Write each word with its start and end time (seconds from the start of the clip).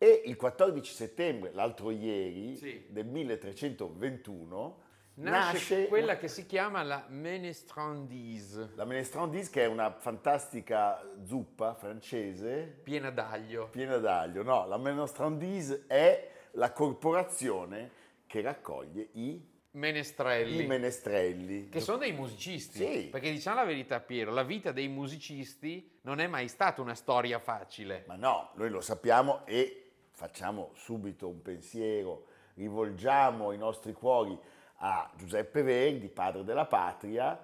E 0.00 0.22
il 0.26 0.36
14 0.36 0.92
settembre, 0.94 1.50
l'altro 1.52 1.90
ieri, 1.90 2.54
Sì. 2.56 2.84
del 2.88 3.06
1321, 3.06 4.86
Nasce, 5.14 5.52
nasce, 5.74 5.88
quella 5.88 6.16
che 6.16 6.28
si 6.28 6.46
chiama 6.46 6.84
la 6.84 7.04
Menestrandise, 7.08 8.70
la 8.76 8.84
Menestrandise, 8.84 9.50
che 9.50 9.62
è 9.64 9.66
una 9.66 9.90
fantastica 9.98 11.02
zuppa 11.24 11.74
francese 11.74 12.78
piena 12.84 13.10
d'aglio. 13.10 13.66
piena 13.70 13.96
d'aglio. 13.96 14.44
No, 14.44 14.64
la 14.68 14.76
Menestrandise 14.78 15.84
è 15.88 16.30
la 16.52 16.70
corporazione 16.70 17.90
che 18.28 18.40
raccoglie 18.42 19.08
i, 19.14 19.44
Menestrelli. 19.72 20.62
i 20.62 20.66
menestrelli. 20.66 21.68
che 21.68 21.80
sono 21.80 21.98
dei 21.98 22.12
musicisti, 22.12 22.78
Sì. 22.78 23.08
perché 23.10 23.32
diciamo 23.32 23.56
la 23.56 23.64
verità 23.66 23.98
Piero, 23.98 24.30
la 24.32 24.44
vita 24.44 24.70
dei 24.70 24.86
musicisti 24.86 25.98
non 26.02 26.20
è 26.20 26.28
mai 26.28 26.46
stata 26.46 26.80
una 26.80 26.94
storia 26.94 27.40
facile. 27.40 28.04
Ma 28.06 28.14
no, 28.14 28.50
noi 28.54 28.70
lo 28.70 28.80
sappiamo 28.80 29.44
e 29.46 29.87
facciamo 30.18 30.70
subito 30.74 31.28
un 31.28 31.40
pensiero, 31.42 32.24
rivolgiamo 32.54 33.52
i 33.52 33.56
nostri 33.56 33.92
cuori 33.92 34.36
a 34.78 35.08
Giuseppe 35.16 35.62
Verdi, 35.62 36.08
padre 36.08 36.42
della 36.42 36.66
patria, 36.66 37.38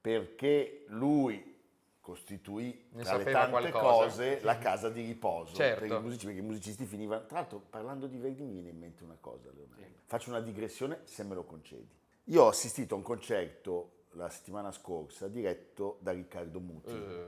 perché 0.00 0.84
lui 0.88 1.50
costituì 2.00 2.86
Ne 2.92 3.02
tra 3.02 3.16
le 3.16 3.24
tante 3.24 3.50
qualcosa. 3.50 3.80
cose 3.80 4.40
la 4.42 4.56
casa 4.58 4.88
di 4.88 5.04
riposo 5.04 5.52
Certo. 5.56 5.80
per 5.84 5.96
i 5.98 6.00
musicisti, 6.00 6.26
perché 6.26 6.40
i 6.40 6.44
musicisti 6.44 6.84
finivano. 6.86 7.26
Tra 7.26 7.38
l'altro, 7.40 7.58
parlando 7.58 8.06
di 8.06 8.16
Verdi, 8.18 8.42
mi 8.42 8.52
viene 8.52 8.68
in 8.70 8.78
mente 8.78 9.02
una 9.02 9.16
cosa, 9.20 9.50
Leonardo. 9.52 9.84
Faccio 10.04 10.30
una 10.30 10.40
digressione 10.40 11.00
se 11.02 11.24
me 11.24 11.34
lo 11.34 11.42
concedi. 11.42 11.88
Io 12.26 12.44
ho 12.44 12.48
assistito 12.48 12.94
a 12.94 12.98
un 12.98 13.02
concerto 13.02 14.04
la 14.12 14.28
settimana 14.28 14.70
scorsa 14.70 15.26
diretto 15.26 15.98
da 16.00 16.12
Riccardo 16.12 16.60
Muti 16.60 16.92
Eh, 16.94 17.26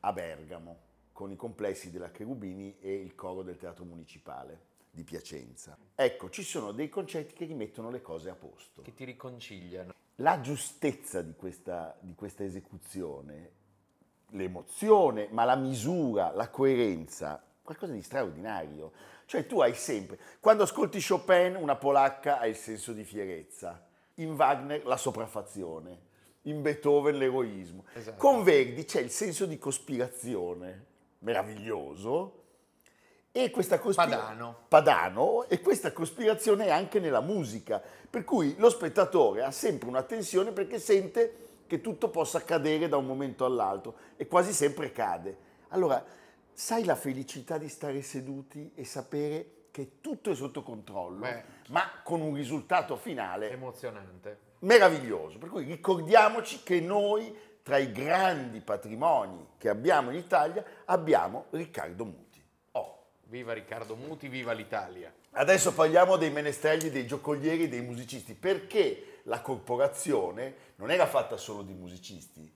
a 0.00 0.12
Bergamo 0.12 0.84
con 1.16 1.30
i 1.32 1.36
complessi 1.36 1.90
della 1.90 2.10
Cherubini 2.10 2.76
e 2.78 2.92
il 2.92 3.14
coro 3.14 3.40
del 3.40 3.56
Teatro 3.56 3.86
Municipale 3.86 4.60
di 4.90 5.02
Piacenza. 5.02 5.74
Ecco, 5.94 6.28
ci 6.28 6.42
sono 6.42 6.72
dei 6.72 6.90
concerti 6.90 7.32
che 7.32 7.46
rimettono 7.46 7.88
le 7.88 8.02
cose 8.02 8.28
a 8.28 8.34
posto. 8.34 8.82
che 8.82 8.92
ti 8.92 9.04
riconciliano. 9.04 9.94
La 10.16 10.42
giustezza 10.42 11.22
di 11.22 11.34
questa, 11.34 11.96
di 12.00 12.14
questa 12.14 12.44
esecuzione, 12.44 13.50
l'emozione, 14.32 15.28
ma 15.30 15.44
la 15.44 15.56
misura, 15.56 16.32
la 16.32 16.50
coerenza, 16.50 17.42
qualcosa 17.62 17.94
di 17.94 18.02
straordinario. 18.02 18.92
Cioè 19.24 19.46
tu 19.46 19.60
hai 19.60 19.74
sempre, 19.74 20.18
quando 20.38 20.64
ascolti 20.64 21.02
Chopin, 21.02 21.56
una 21.56 21.76
polacca 21.76 22.40
ha 22.40 22.46
il 22.46 22.56
senso 22.56 22.92
di 22.92 23.04
fierezza, 23.04 23.86
in 24.16 24.34
Wagner 24.34 24.84
la 24.84 24.98
sopraffazione, 24.98 25.98
in 26.42 26.60
Beethoven 26.60 27.16
l'eroismo. 27.16 27.86
Esatto. 27.94 28.18
Con 28.18 28.42
Verdi 28.42 28.84
c'è 28.84 29.00
il 29.00 29.10
senso 29.10 29.46
di 29.46 29.56
cospirazione, 29.56 30.94
meraviglioso, 31.20 32.42
e 33.32 33.50
questa 33.50 33.78
cospirazione... 33.78 34.22
Padano. 34.22 34.56
Padano 34.66 35.44
e 35.48 35.60
questa 35.60 35.92
cospirazione 35.92 36.66
è 36.66 36.70
anche 36.70 37.00
nella 37.00 37.20
musica, 37.20 37.82
per 38.08 38.24
cui 38.24 38.54
lo 38.56 38.70
spettatore 38.70 39.42
ha 39.42 39.50
sempre 39.50 39.88
una 39.88 40.02
tensione 40.02 40.52
perché 40.52 40.78
sente 40.78 41.44
che 41.66 41.82
tutto 41.82 42.08
possa 42.08 42.42
cadere 42.44 42.88
da 42.88 42.96
un 42.96 43.04
momento 43.04 43.44
all'altro 43.44 43.96
e 44.16 44.26
quasi 44.26 44.54
sempre 44.54 44.90
cade. 44.90 45.36
Allora, 45.68 46.02
sai 46.52 46.84
la 46.84 46.94
felicità 46.94 47.58
di 47.58 47.68
stare 47.68 48.00
seduti 48.00 48.72
e 48.74 48.84
sapere 48.86 49.50
che 49.70 50.00
tutto 50.00 50.30
è 50.30 50.34
sotto 50.34 50.62
controllo, 50.62 51.20
Beh. 51.20 51.44
ma 51.68 52.00
con 52.02 52.22
un 52.22 52.32
risultato 52.32 52.96
finale 52.96 53.50
Emozionante. 53.50 54.38
meraviglioso. 54.60 55.36
Per 55.36 55.50
cui 55.50 55.64
ricordiamoci 55.64 56.62
che 56.62 56.80
noi, 56.80 57.36
tra 57.66 57.78
i 57.78 57.90
grandi 57.90 58.60
patrimoni 58.60 59.44
che 59.58 59.68
abbiamo 59.68 60.12
in 60.12 60.16
Italia, 60.18 60.64
abbiamo 60.84 61.46
Riccardo 61.50 62.04
Muti. 62.04 62.40
Oh, 62.70 63.06
Viva 63.24 63.54
Riccardo 63.54 63.96
Muti, 63.96 64.28
viva 64.28 64.52
l'Italia. 64.52 65.12
Adesso 65.32 65.74
parliamo 65.74 66.16
dei 66.16 66.30
menestrelli, 66.30 66.90
dei 66.90 67.08
giocolieri, 67.08 67.68
dei 67.68 67.80
musicisti, 67.80 68.34
perché 68.34 69.22
la 69.24 69.40
corporazione 69.40 70.54
non 70.76 70.92
era 70.92 71.06
fatta 71.08 71.36
solo 71.36 71.62
di 71.62 71.72
musicisti, 71.72 72.48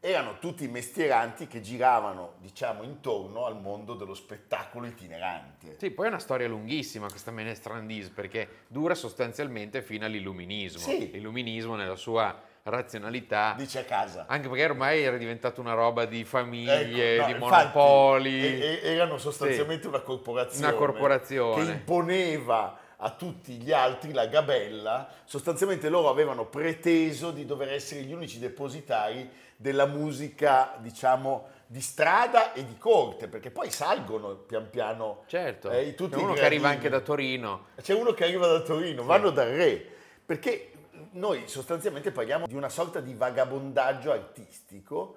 erano 0.00 0.38
tutti 0.38 0.68
mestieranti 0.68 1.46
che 1.46 1.62
giravano, 1.62 2.34
diciamo, 2.40 2.82
intorno 2.82 3.46
al 3.46 3.58
mondo 3.58 3.94
dello 3.94 4.12
spettacolo 4.12 4.84
itinerante. 4.84 5.76
Sì, 5.78 5.90
poi 5.92 6.04
è 6.04 6.08
una 6.10 6.18
storia 6.18 6.46
lunghissima 6.46 7.08
questa 7.08 7.30
Menestrandise 7.30 8.10
perché 8.10 8.64
dura 8.66 8.94
sostanzialmente 8.94 9.80
fino 9.80 10.04
all'illuminismo. 10.04 10.80
Sì. 10.80 11.10
L'illuminismo 11.10 11.74
nella 11.74 11.96
sua 11.96 12.47
razionalità, 12.68 13.54
Dice 13.56 13.80
a 13.80 13.84
casa. 13.84 14.24
anche 14.28 14.48
perché 14.48 14.64
ormai 14.64 15.02
era 15.02 15.16
diventato 15.16 15.60
una 15.60 15.74
roba 15.74 16.04
di 16.04 16.24
famiglie, 16.24 16.80
Ecco, 16.80 17.20
no, 17.20 17.26
di 17.26 17.32
infatti, 17.32 17.78
monopoli. 17.78 18.42
e- 18.60 18.80
e- 18.82 18.92
erano 18.94 19.18
sostanzialmente 19.18 19.86
una 19.86 20.00
corporazione. 20.00 20.66
Una 20.66 20.76
corporazione. 20.76 21.64
Che 21.64 21.70
imponeva 21.70 22.78
a 23.00 23.10
tutti 23.10 23.52
gli 23.52 23.70
altri 23.72 24.12
la 24.12 24.26
gabella. 24.26 25.08
Sostanzialmente 25.24 25.88
loro 25.88 26.08
avevano 26.08 26.46
preteso 26.46 27.30
di 27.30 27.44
dover 27.46 27.72
essere 27.72 28.00
gli 28.02 28.12
unici 28.12 28.38
depositari 28.38 29.30
della 29.56 29.86
musica, 29.86 30.74
diciamo, 30.78 31.46
di 31.66 31.80
strada 31.80 32.52
e 32.54 32.64
di 32.64 32.78
corte, 32.78 33.28
perché 33.28 33.50
poi 33.50 33.70
salgono 33.70 34.34
pian 34.34 34.70
piano. 34.70 35.24
Certo, 35.26 35.70
eh, 35.70 35.94
tutti 35.94 36.16
c'è 36.16 36.22
uno 36.22 36.32
che 36.32 36.44
arriva 36.44 36.68
anche 36.70 36.88
da 36.88 37.00
Torino. 37.00 37.66
C'è 37.80 37.92
uno 37.94 38.12
che 38.12 38.24
arriva 38.24 38.46
da 38.46 38.60
Torino, 38.60 39.02
vanno 39.04 39.30
dal 39.30 39.48
re, 39.48 39.84
perché 40.24 40.70
noi 41.12 41.46
sostanzialmente 41.46 42.10
parliamo 42.10 42.46
di 42.46 42.54
una 42.54 42.68
sorta 42.68 43.00
di 43.00 43.14
vagabondaggio 43.14 44.10
artistico 44.12 45.16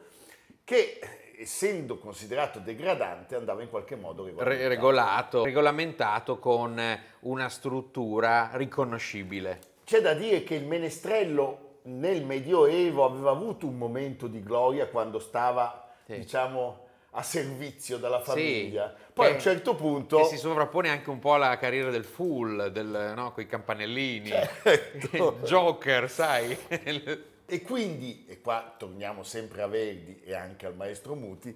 che, 0.63 0.99
essendo 1.37 1.97
considerato 1.97 2.59
degradante, 2.59 3.35
andava 3.35 3.61
in 3.61 3.69
qualche 3.69 3.95
modo 3.95 4.23
Re- 4.23 4.31
regolamentato. 4.33 4.69
regolato, 4.69 5.43
regolamentato 5.43 6.39
con 6.39 6.99
una 7.21 7.49
struttura 7.49 8.49
riconoscibile. 8.53 9.59
C'è 9.83 10.01
da 10.01 10.13
dire 10.13 10.43
che 10.43 10.55
il 10.55 10.65
menestrello 10.65 11.79
nel 11.83 12.23
Medioevo 12.23 13.03
aveva 13.03 13.31
avuto 13.31 13.65
un 13.65 13.77
momento 13.77 14.27
di 14.27 14.41
gloria 14.43 14.87
quando 14.87 15.19
stava, 15.19 15.89
Sì. 16.05 16.19
diciamo, 16.19 16.87
a 17.11 17.23
servizio 17.23 17.97
della 17.97 18.19
Sì, 18.19 18.25
famiglia. 18.25 18.93
Poi 19.13 19.25
a 19.25 19.29
che- 19.29 19.35
un 19.35 19.41
certo 19.41 19.75
punto... 19.75 20.17
Che 20.17 20.25
si 20.25 20.37
sovrappone 20.37 20.89
anche 20.89 21.09
un 21.09 21.19
po' 21.19 21.33
alla 21.33 21.57
carriera 21.57 21.89
del 21.89 22.05
Fool, 22.05 22.71
del, 22.71 23.13
no, 23.15 23.31
con 23.33 23.43
i 23.43 23.47
campanellini. 23.47 24.29
Certo. 24.29 25.39
Joker, 25.43 26.09
sai? 26.09 26.57
E 27.45 27.61
quindi, 27.61 28.25
e 28.29 28.39
qua 28.39 28.73
torniamo 28.77 29.23
sempre 29.23 29.61
a 29.61 29.67
Verdi 29.67 30.21
e 30.23 30.33
anche 30.33 30.65
al 30.65 30.75
maestro 30.75 31.15
Muti, 31.15 31.55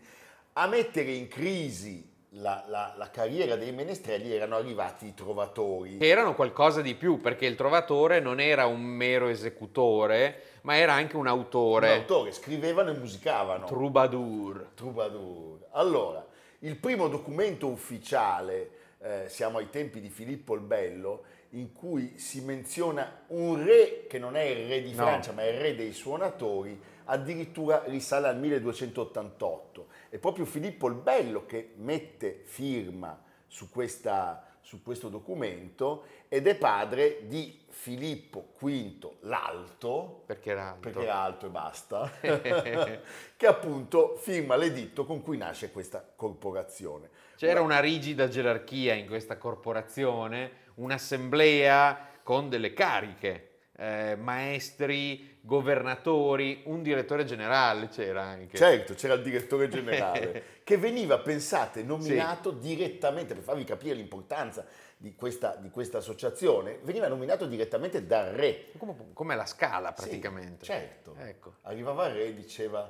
a 0.53 0.67
mettere 0.67 1.11
in 1.11 1.27
crisi 1.29 2.13
la, 2.37 2.63
la- 2.67 2.93
la 2.97 3.09
carriera 3.09 3.55
dei 3.55 3.71
menestrelli 3.71 4.33
erano 4.33 4.55
arrivati 4.57 5.07
i 5.07 5.13
trovatori. 5.13 5.97
che 5.97 6.07
erano 6.07 6.35
qualcosa 6.35 6.81
di 6.81 6.93
più, 6.95 7.21
perché 7.21 7.45
il 7.45 7.55
trovatore 7.55 8.19
non 8.19 8.39
era 8.39 8.65
un 8.65 8.81
mero 8.81 9.27
esecutore, 9.27 10.41
ma 10.61 10.75
era 10.77 10.93
anche 10.93 11.15
un 11.15 11.21
Un 11.21 11.27
autore. 11.27 11.93
autore, 11.93 12.31
scrivevano 12.31 12.89
e 12.91 12.97
musicavano. 12.97 13.65
Troubadour. 13.65 14.69
Troubadour. 14.75 15.59
Allora, 15.71 16.25
il 16.59 16.75
primo 16.77 17.07
documento 17.07 17.67
ufficiale, 17.67 18.69
eh, 18.99 19.23
siamo 19.27 19.59
ai 19.59 19.69
tempi 19.69 20.01
di 20.01 20.09
Filippo 20.09 20.55
il 20.55 20.61
Bello, 20.61 21.23
in 21.51 21.71
cui 21.71 22.17
si 22.17 22.41
menziona 22.41 23.21
un 23.27 23.63
re 23.63 24.07
che 24.09 24.19
non 24.19 24.35
è 24.35 24.41
il 24.41 24.67
re 24.67 24.81
di 24.81 24.89
No. 24.93 25.03
Francia, 25.05 25.31
ma 25.31 25.43
è 25.43 25.47
il 25.53 25.59
re 25.61 25.75
dei 25.75 25.93
suonatori, 25.93 26.77
addirittura 27.05 27.83
risale 27.85 28.27
al 28.27 28.37
1288. 28.39 29.85
È 30.15 30.17
proprio 30.17 30.45
Filippo 30.45 30.87
il 30.87 30.93
Bello 30.95 31.45
che 31.45 31.73
mette 31.75 32.39
firma 32.45 33.21
su, 33.47 33.69
questa- 33.69 34.45
su 34.61 34.81
questo 34.81 35.09
documento 35.09 36.05
ed 36.29 36.47
è 36.47 36.55
padre 36.55 37.27
di 37.27 37.65
Filippo 37.67 38.53
V 38.57 39.17
l'Alto, 39.23 40.23
Perché 40.25 40.51
era 40.51 40.69
alto. 40.69 40.79
perché 40.79 41.01
era 41.03 41.15
alto 41.17 41.47
e 41.47 41.49
basta, 41.49 42.09
che 43.35 43.45
appunto 43.45 44.15
firma 44.15 44.55
l'editto 44.55 45.05
con 45.05 45.21
cui 45.21 45.35
nasce 45.35 45.69
questa 45.73 46.01
corporazione. 46.15 47.09
C'era 47.35 47.59
una 47.59 47.81
rigida 47.81 48.29
gerarchia 48.29 48.93
in 48.93 49.07
questa 49.07 49.37
corporazione, 49.37 50.49
un'assemblea 50.75 52.11
con 52.23 52.47
delle 52.47 52.71
cariche. 52.71 53.49
Eh, 53.77 54.15
maestri, 54.15 55.37
governatori, 55.41 56.61
un 56.65 56.81
direttore 56.81 57.25
generale 57.25 57.89
c'era 57.89 58.23
anche. 58.23 58.57
Certo, 58.57 58.93
c'era 58.93 59.13
il 59.15 59.21
direttore 59.21 59.67
generale 59.67 60.43
che 60.63 60.77
veniva, 60.77 61.19
pensate, 61.19 61.83
nominato 61.83 62.51
sì. 62.51 62.59
direttamente, 62.59 63.33
per 63.33 63.43
farvi 63.43 63.63
capire 63.63 63.95
l'importanza 63.95 64.65
di 64.97 65.13
questa, 65.13 65.55
di 65.55 65.69
questa, 65.69 65.97
associazione, 65.97 66.79
veniva 66.83 67.07
nominato 67.07 67.45
direttamente 67.45 68.05
dal 68.05 68.31
re. 68.31 68.67
Come, 68.77 68.95
come 69.13 69.35
la 69.35 69.45
scala 69.45 69.91
praticamente. 69.91 70.65
Sì, 70.65 70.71
certo. 70.71 71.15
Ecco. 71.19 71.55
Arrivava 71.63 72.07
il 72.07 72.15
re 72.15 72.25
e 72.27 72.33
diceva, 72.33 72.89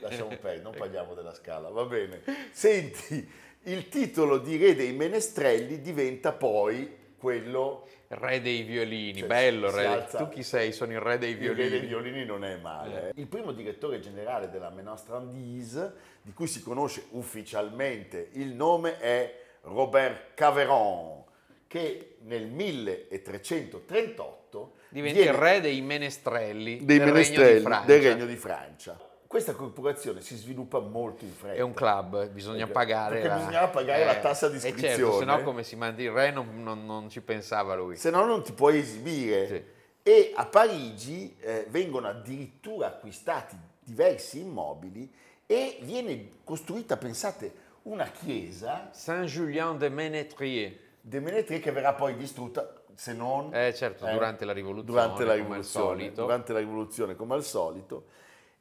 lasciamo 0.00 0.28
perdere, 0.40 0.60
non 0.62 0.74
parliamo 0.76 1.14
della 1.14 1.34
scala, 1.34 1.68
va 1.70 1.84
bene. 1.84 2.22
Senti, 2.52 3.28
il 3.64 3.88
titolo 3.88 4.38
di 4.38 4.56
re 4.56 4.74
dei 4.74 4.92
menestrelli 4.92 5.80
diventa 5.80 6.32
poi 6.32 6.97
quello 7.18 7.86
re 8.08 8.40
dei 8.40 8.62
violini, 8.62 9.18
cioè, 9.18 9.28
bello 9.28 9.70
re. 9.70 9.84
Alza, 9.86 10.16
tu 10.18 10.28
chi 10.28 10.42
sei? 10.42 10.72
Sono 10.72 10.92
il 10.92 11.00
re 11.00 11.18
dei 11.18 11.34
violini. 11.34 11.66
Il 11.66 11.72
re 11.72 11.78
dei 11.78 11.86
violini 11.86 12.24
non 12.24 12.42
è 12.44 12.56
male. 12.56 13.08
Eh. 13.08 13.12
Il 13.20 13.26
primo 13.26 13.52
direttore 13.52 14.00
generale 14.00 14.48
della 14.48 14.70
Menostrandise, 14.70 15.92
di 16.22 16.32
cui 16.32 16.46
si 16.46 16.62
conosce 16.62 17.04
ufficialmente 17.10 18.30
il 18.32 18.54
nome, 18.54 18.98
è 18.98 19.42
Robert 19.62 20.34
Caveron, 20.34 21.24
che 21.66 22.16
nel 22.22 22.46
1338 22.46 24.72
diventa 24.88 25.20
il 25.20 25.32
re 25.32 25.60
dei 25.60 25.80
menestrelli, 25.82 26.84
dei 26.84 26.98
del, 26.98 27.12
menestrelli 27.12 27.62
regno 27.62 27.82
del 27.84 28.02
Regno 28.02 28.26
di 28.26 28.36
Francia 28.36 29.07
questa 29.28 29.52
corporazione 29.52 30.22
si 30.22 30.36
sviluppa 30.36 30.80
molto 30.80 31.24
in 31.24 31.32
fretta. 31.32 31.58
È 31.58 31.60
un 31.60 31.74
club, 31.74 32.28
bisogna 32.30 32.66
perché, 32.66 32.72
pagare. 32.72 33.14
Perché 33.16 33.28
la, 33.28 33.36
bisognava 33.36 33.68
pagare 33.68 34.02
eh, 34.02 34.06
la 34.06 34.16
tassa 34.16 34.48
di 34.48 34.56
iscrizione. 34.56 34.94
Certo, 34.94 35.18
se 35.18 35.24
no 35.26 35.42
come 35.42 35.62
si 35.62 35.76
manda 35.76 36.00
il 36.00 36.10
re 36.10 36.30
non, 36.30 36.62
non, 36.62 36.86
non, 36.86 37.10
ci 37.10 37.20
pensava 37.20 37.74
lui. 37.74 37.96
Se 37.96 38.08
no 38.08 38.24
non 38.24 38.42
ti 38.42 38.52
puoi 38.52 38.78
esibire. 38.78 39.46
Sì. 39.46 39.62
E 40.02 40.32
a 40.34 40.46
Parigi 40.46 41.36
eh, 41.40 41.66
vengono 41.68 42.08
addirittura 42.08 42.86
acquistati 42.86 43.54
diversi 43.80 44.40
immobili 44.40 45.12
e 45.44 45.76
viene 45.82 46.30
costruita, 46.42 46.96
pensate, 46.96 47.52
una 47.82 48.06
chiesa. 48.06 48.88
Saint-Julien 48.92 49.76
de 49.76 49.90
Ménétrier. 49.90 50.72
De 51.02 51.20
Ménétrier 51.20 51.60
che 51.60 51.70
verrà 51.70 51.92
poi 51.92 52.16
distrutta 52.16 52.72
se 52.94 53.12
non... 53.12 53.54
Eh 53.54 53.74
certo, 53.74 54.06
eh, 54.06 54.12
durante 54.12 54.46
la 54.46 54.54
rivoluzione. 54.54 54.86
Durante 54.90 55.24
la 55.24 55.34
rivoluzione, 55.34 56.12
durante 56.12 56.52
la 56.54 56.58
rivoluzione 56.60 57.14
come 57.14 57.34
al 57.34 57.44
solito 57.44 58.16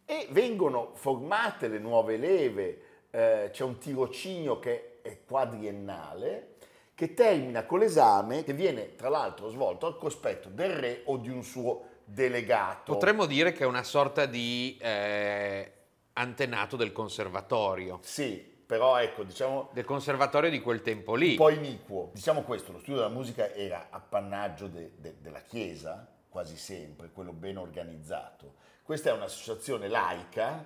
e 0.10 0.26
vengono 0.32 0.92
formate 0.94 1.68
le 1.68 1.80
nuove 1.80 2.16
leve, 2.16 2.82
eh, 3.12 3.50
c'è 3.52 3.64
un 3.66 3.78
tirocinio 3.78 4.58
che 4.58 5.00
è 5.02 5.20
quadriennale 5.26 6.56
che 6.96 7.14
termina 7.14 7.66
con 7.66 7.80
l'esame 7.80 8.46
che 8.46 8.54
viene 8.54 8.96
tra 8.96 9.10
l'altro 9.10 9.50
svolto 9.50 9.86
al 9.86 9.98
cospetto 9.98 10.48
del 10.48 10.72
re 10.72 11.02
o 11.06 11.18
di 11.18 11.28
un 11.28 11.44
suo 11.44 11.90
delegato. 12.06 12.94
Potremmo 12.94 13.26
dire 13.26 13.52
che 13.52 13.64
è 13.64 13.68
una 13.68 13.84
sorta 13.84 14.26
di 14.26 14.78
eh, 14.80 15.72
antenato 16.14 16.78
del 16.78 16.94
conservatorio. 16.94 18.00
Sì, 18.02 18.38
però 18.66 18.98
ecco, 19.00 19.24
diciamo... 19.24 19.70
Del 19.74 19.84
conservatorio 19.84 20.50
di 20.50 20.62
quel 20.62 20.82
tempo 20.82 21.16
lì. 21.16 21.32
Un 21.32 21.36
po' 21.36 21.50
iniquo. 21.50 22.12
Diciamo 22.14 22.44
questo, 22.44 22.72
lo 22.72 22.80
studio 22.80 23.02
della 23.02 23.14
musica 23.14 23.54
era 23.54 23.88
appannaggio 23.90 24.68
de, 24.68 24.94
de, 24.96 25.16
della 25.20 25.42
Chiesa, 25.42 26.08
quasi 26.30 26.56
sempre, 26.56 27.10
quello 27.12 27.34
ben 27.34 27.58
organizzato 27.58 28.66
questa 28.88 29.10
è 29.10 29.14
un'associazione 29.14 29.90
laica 29.90 30.66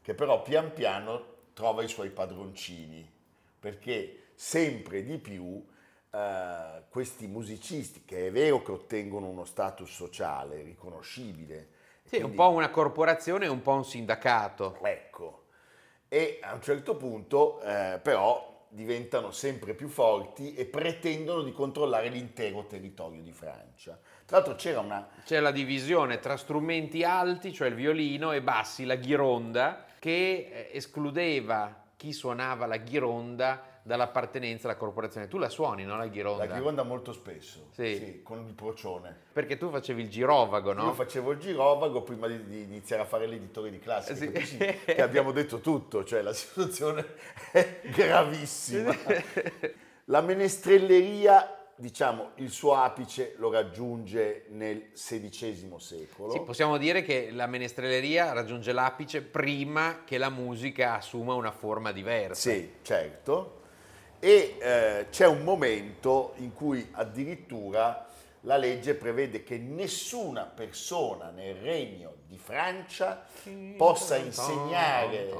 che 0.00 0.14
però 0.14 0.40
pian 0.40 0.72
piano 0.72 1.22
trova 1.52 1.82
i 1.82 1.88
suoi 1.88 2.08
padroncini, 2.08 3.06
perché 3.60 4.28
sempre 4.34 5.04
di 5.04 5.18
più 5.18 5.62
eh, 6.10 6.84
questi 6.88 7.26
musicisti, 7.26 8.06
che 8.06 8.28
è 8.28 8.32
vero 8.32 8.62
che 8.62 8.72
ottengono 8.72 9.26
uno 9.26 9.44
status 9.44 9.90
sociale 9.90 10.62
riconoscibile. 10.62 11.68
Sì, 12.04 12.20
quindi, 12.20 12.30
un 12.30 12.34
po' 12.36 12.48
una 12.48 12.70
corporazione 12.70 13.44
e 13.44 13.48
un 13.48 13.60
po' 13.60 13.72
un 13.72 13.84
sindacato. 13.84 14.78
Ecco, 14.82 15.48
e 16.08 16.38
a 16.40 16.54
un 16.54 16.62
certo 16.62 16.96
punto 16.96 17.60
eh, 17.60 18.00
però 18.02 18.57
diventano 18.70 19.30
sempre 19.30 19.74
più 19.74 19.88
forti 19.88 20.54
e 20.54 20.66
pretendono 20.66 21.42
di 21.42 21.52
controllare 21.52 22.08
l'intero 22.08 22.66
territorio 22.66 23.22
di 23.22 23.32
Francia. 23.32 23.98
Tra 24.24 24.38
l'altro 24.38 24.54
c'era 24.56 24.80
una... 24.80 25.08
C'è 25.24 25.40
la 25.40 25.50
divisione 25.50 26.18
tra 26.18 26.36
strumenti 26.36 27.02
alti, 27.02 27.52
cioè 27.52 27.68
il 27.68 27.74
violino, 27.74 28.32
e 28.32 28.42
bassi, 28.42 28.84
la 28.84 28.96
ghironda, 28.96 29.86
che 29.98 30.50
eh, 30.52 30.70
escludeva 30.72 31.84
chi 31.96 32.12
suonava 32.12 32.66
la 32.66 32.76
ghironda 32.76 33.77
dall'appartenenza 33.88 34.68
alla 34.68 34.76
corporazione. 34.76 35.26
Tu 35.26 35.38
la 35.38 35.48
suoni, 35.48 35.84
no? 35.84 35.96
La 35.96 36.06
ghironda? 36.06 36.44
La 36.44 36.54
ghironda 36.54 36.82
molto 36.82 37.12
spesso, 37.12 37.68
sì. 37.72 37.96
sì 37.96 38.20
con 38.22 38.44
il 38.46 38.52
procione. 38.52 39.16
Perché 39.32 39.56
tu 39.56 39.70
facevi 39.70 40.02
il 40.02 40.10
girovago, 40.10 40.74
no? 40.74 40.84
Io 40.84 40.92
facevo 40.92 41.32
il 41.32 41.38
girovago 41.38 42.02
prima 42.02 42.28
di, 42.28 42.44
di 42.44 42.62
iniziare 42.62 43.02
a 43.02 43.06
fare 43.06 43.26
l'editore 43.26 43.70
di 43.70 43.78
classe, 43.78 44.14
sì. 44.14 44.30
sì, 44.44 44.58
che 44.58 45.00
abbiamo 45.02 45.32
detto 45.32 45.60
tutto, 45.60 46.04
cioè 46.04 46.20
la 46.20 46.34
situazione 46.34 47.04
è 47.50 47.80
gravissima. 47.90 48.94
La 50.04 50.20
menestrelleria 50.20 51.54
diciamo, 51.74 52.32
il 52.36 52.50
suo 52.50 52.74
apice 52.74 53.34
lo 53.38 53.50
raggiunge 53.50 54.46
nel 54.48 54.90
XVI 54.92 55.74
secolo. 55.78 56.32
Sì, 56.32 56.40
possiamo 56.40 56.76
dire 56.76 57.02
che 57.02 57.30
la 57.30 57.46
menestrelleria 57.46 58.32
raggiunge 58.32 58.72
l'apice 58.72 59.22
prima 59.22 60.02
che 60.04 60.18
la 60.18 60.28
musica 60.28 60.96
assuma 60.96 61.34
una 61.34 61.52
forma 61.52 61.92
diversa. 61.92 62.50
Sì, 62.50 62.74
certo. 62.82 63.57
E 64.20 64.56
eh, 64.58 65.06
c'è 65.10 65.26
un 65.26 65.42
momento 65.44 66.34
in 66.36 66.52
cui 66.52 66.88
addirittura 66.92 68.06
la 68.42 68.56
legge 68.56 68.94
prevede 68.94 69.42
che 69.42 69.58
nessuna 69.58 70.44
persona 70.44 71.30
nel 71.30 71.54
regno 71.56 72.14
di 72.26 72.38
Francia 72.38 73.26
possa 73.76 74.16
insegnare, 74.16 75.32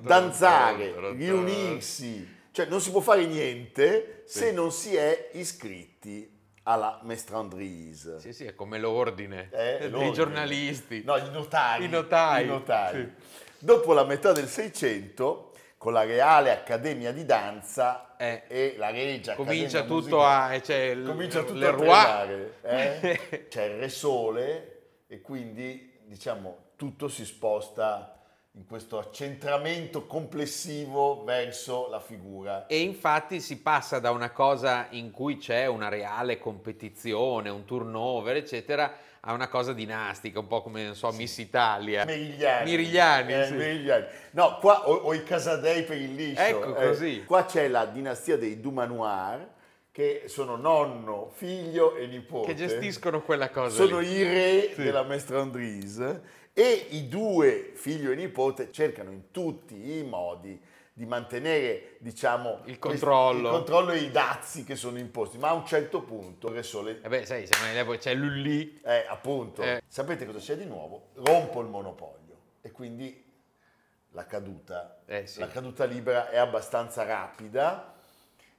danzare, 0.00 0.94
riunirsi 1.12 2.42
cioè 2.54 2.66
non 2.66 2.80
si 2.80 2.92
può 2.92 3.00
fare 3.00 3.26
niente 3.26 4.22
se 4.26 4.52
non 4.52 4.70
si 4.70 4.94
è 4.94 5.30
iscritti 5.32 6.30
alla 6.62 7.00
Mestrandrise. 7.02 8.20
Sì, 8.20 8.32
sì, 8.32 8.44
è 8.44 8.54
come 8.54 8.78
l'ordine 8.78 9.48
eh, 9.50 9.90
dei 9.90 10.12
giornalisti. 10.12 11.02
No, 11.04 11.16
i 11.16 11.28
notai. 11.32 11.84
I 11.84 11.88
notai. 11.88 12.44
I 12.44 12.46
notai. 12.46 12.94
Sì. 12.94 13.10
Dopo 13.58 13.92
la 13.92 14.04
metà 14.04 14.30
del 14.30 14.46
Seicento, 14.46 15.53
con 15.84 15.92
la 15.92 16.04
Reale 16.04 16.50
Accademia 16.50 17.12
di 17.12 17.26
Danza 17.26 18.16
eh. 18.16 18.44
e 18.48 18.74
la 18.78 18.88
Regia 18.88 19.34
comincia 19.34 19.80
Accademia 19.80 20.00
tutto 20.00 20.16
Musicale, 20.16 20.56
a 20.56 20.62
cioè, 20.62 21.02
comincia 21.04 21.42
tutto 21.42 21.68
a 21.68 21.74
tremare. 21.74 22.54
Eh? 22.62 23.46
C'è 23.50 23.64
il 23.64 23.78
Re 23.80 23.88
Sole 23.90 24.82
e 25.06 25.20
quindi 25.20 26.00
diciamo 26.06 26.56
tutto 26.76 27.08
si 27.08 27.26
sposta 27.26 28.18
in 28.52 28.64
questo 28.66 28.98
accentramento 28.98 30.06
complessivo 30.06 31.22
verso 31.22 31.88
la 31.90 32.00
figura. 32.00 32.66
E 32.66 32.80
infatti 32.80 33.38
si 33.40 33.60
passa 33.60 33.98
da 33.98 34.10
una 34.10 34.30
cosa 34.30 34.86
in 34.92 35.10
cui 35.10 35.36
c'è 35.36 35.66
una 35.66 35.90
reale 35.90 36.38
competizione, 36.38 37.50
un 37.50 37.66
turnover, 37.66 38.36
eccetera, 38.36 38.90
a 39.26 39.32
una 39.32 39.48
cosa 39.48 39.72
dinastica, 39.72 40.38
un 40.38 40.46
po' 40.46 40.62
come, 40.62 40.84
non 40.84 40.94
so. 40.94 41.10
Miss 41.12 41.38
Italia. 41.38 42.04
Merigliani. 42.04 42.70
Mirigliani, 42.70 43.32
eh, 43.32 43.46
sì. 43.46 43.52
Merigliani. 43.54 44.06
No, 44.32 44.58
qua 44.58 44.88
ho, 44.88 44.94
ho, 44.94 45.14
i 45.14 45.22
Casadei 45.22 45.84
per 45.84 45.96
il 45.96 46.14
liscio. 46.14 46.40
Ecco 46.40 46.76
eh, 46.76 46.86
così. 46.88 47.24
Qua 47.24 47.44
c'è 47.46 47.68
la 47.68 47.86
dinastia 47.86 48.36
dei 48.36 48.60
Dumanoir, 48.60 49.48
che 49.90 50.24
sono 50.26 50.56
nonno, 50.56 51.30
figlio 51.34 51.96
e 51.96 52.06
nipote. 52.06 52.48
Che 52.48 52.54
gestiscono 52.54 53.22
quella 53.22 53.48
cosa 53.48 53.74
Sono 53.74 54.00
lì. 54.00 54.10
i 54.10 54.22
re 54.22 54.72
sì. 54.74 54.82
della 54.82 55.04
Mestrandrise 55.04 56.42
e 56.52 56.86
i 56.90 57.08
due, 57.08 57.72
figlio 57.74 58.10
e 58.10 58.16
nipote, 58.16 58.70
cercano 58.72 59.10
in 59.10 59.30
tutti 59.30 59.98
i 59.98 60.02
modi 60.02 60.60
di 60.96 61.06
mantenere 61.06 61.96
diciamo, 61.98 62.60
il, 62.66 62.78
controllo. 62.78 63.48
il 63.48 63.54
controllo 63.54 63.90
e 63.90 63.98
i 63.98 64.10
dazi 64.12 64.62
che 64.62 64.76
sono 64.76 64.96
imposti, 64.98 65.38
ma 65.38 65.48
a 65.48 65.52
un 65.52 65.66
certo 65.66 66.02
punto 66.02 66.54
il 66.54 66.62
sole... 66.62 67.00
Eh 67.02 67.08
beh, 67.08 67.26
sai, 67.26 67.48
c'è 67.98 68.14
Lulli. 68.14 68.80
Eh, 68.84 69.04
appunto. 69.08 69.62
Eh. 69.62 69.82
Sapete 69.88 70.24
cosa 70.24 70.38
c'è 70.38 70.56
di 70.56 70.64
nuovo? 70.64 71.08
Rompo 71.14 71.60
il 71.62 71.66
monopolio 71.66 72.36
e 72.60 72.70
quindi 72.70 73.22
la 74.10 74.24
caduta, 74.24 75.00
eh, 75.06 75.26
sì. 75.26 75.40
la 75.40 75.48
caduta 75.48 75.84
libera 75.84 76.30
è 76.30 76.38
abbastanza 76.38 77.02
rapida 77.02 77.92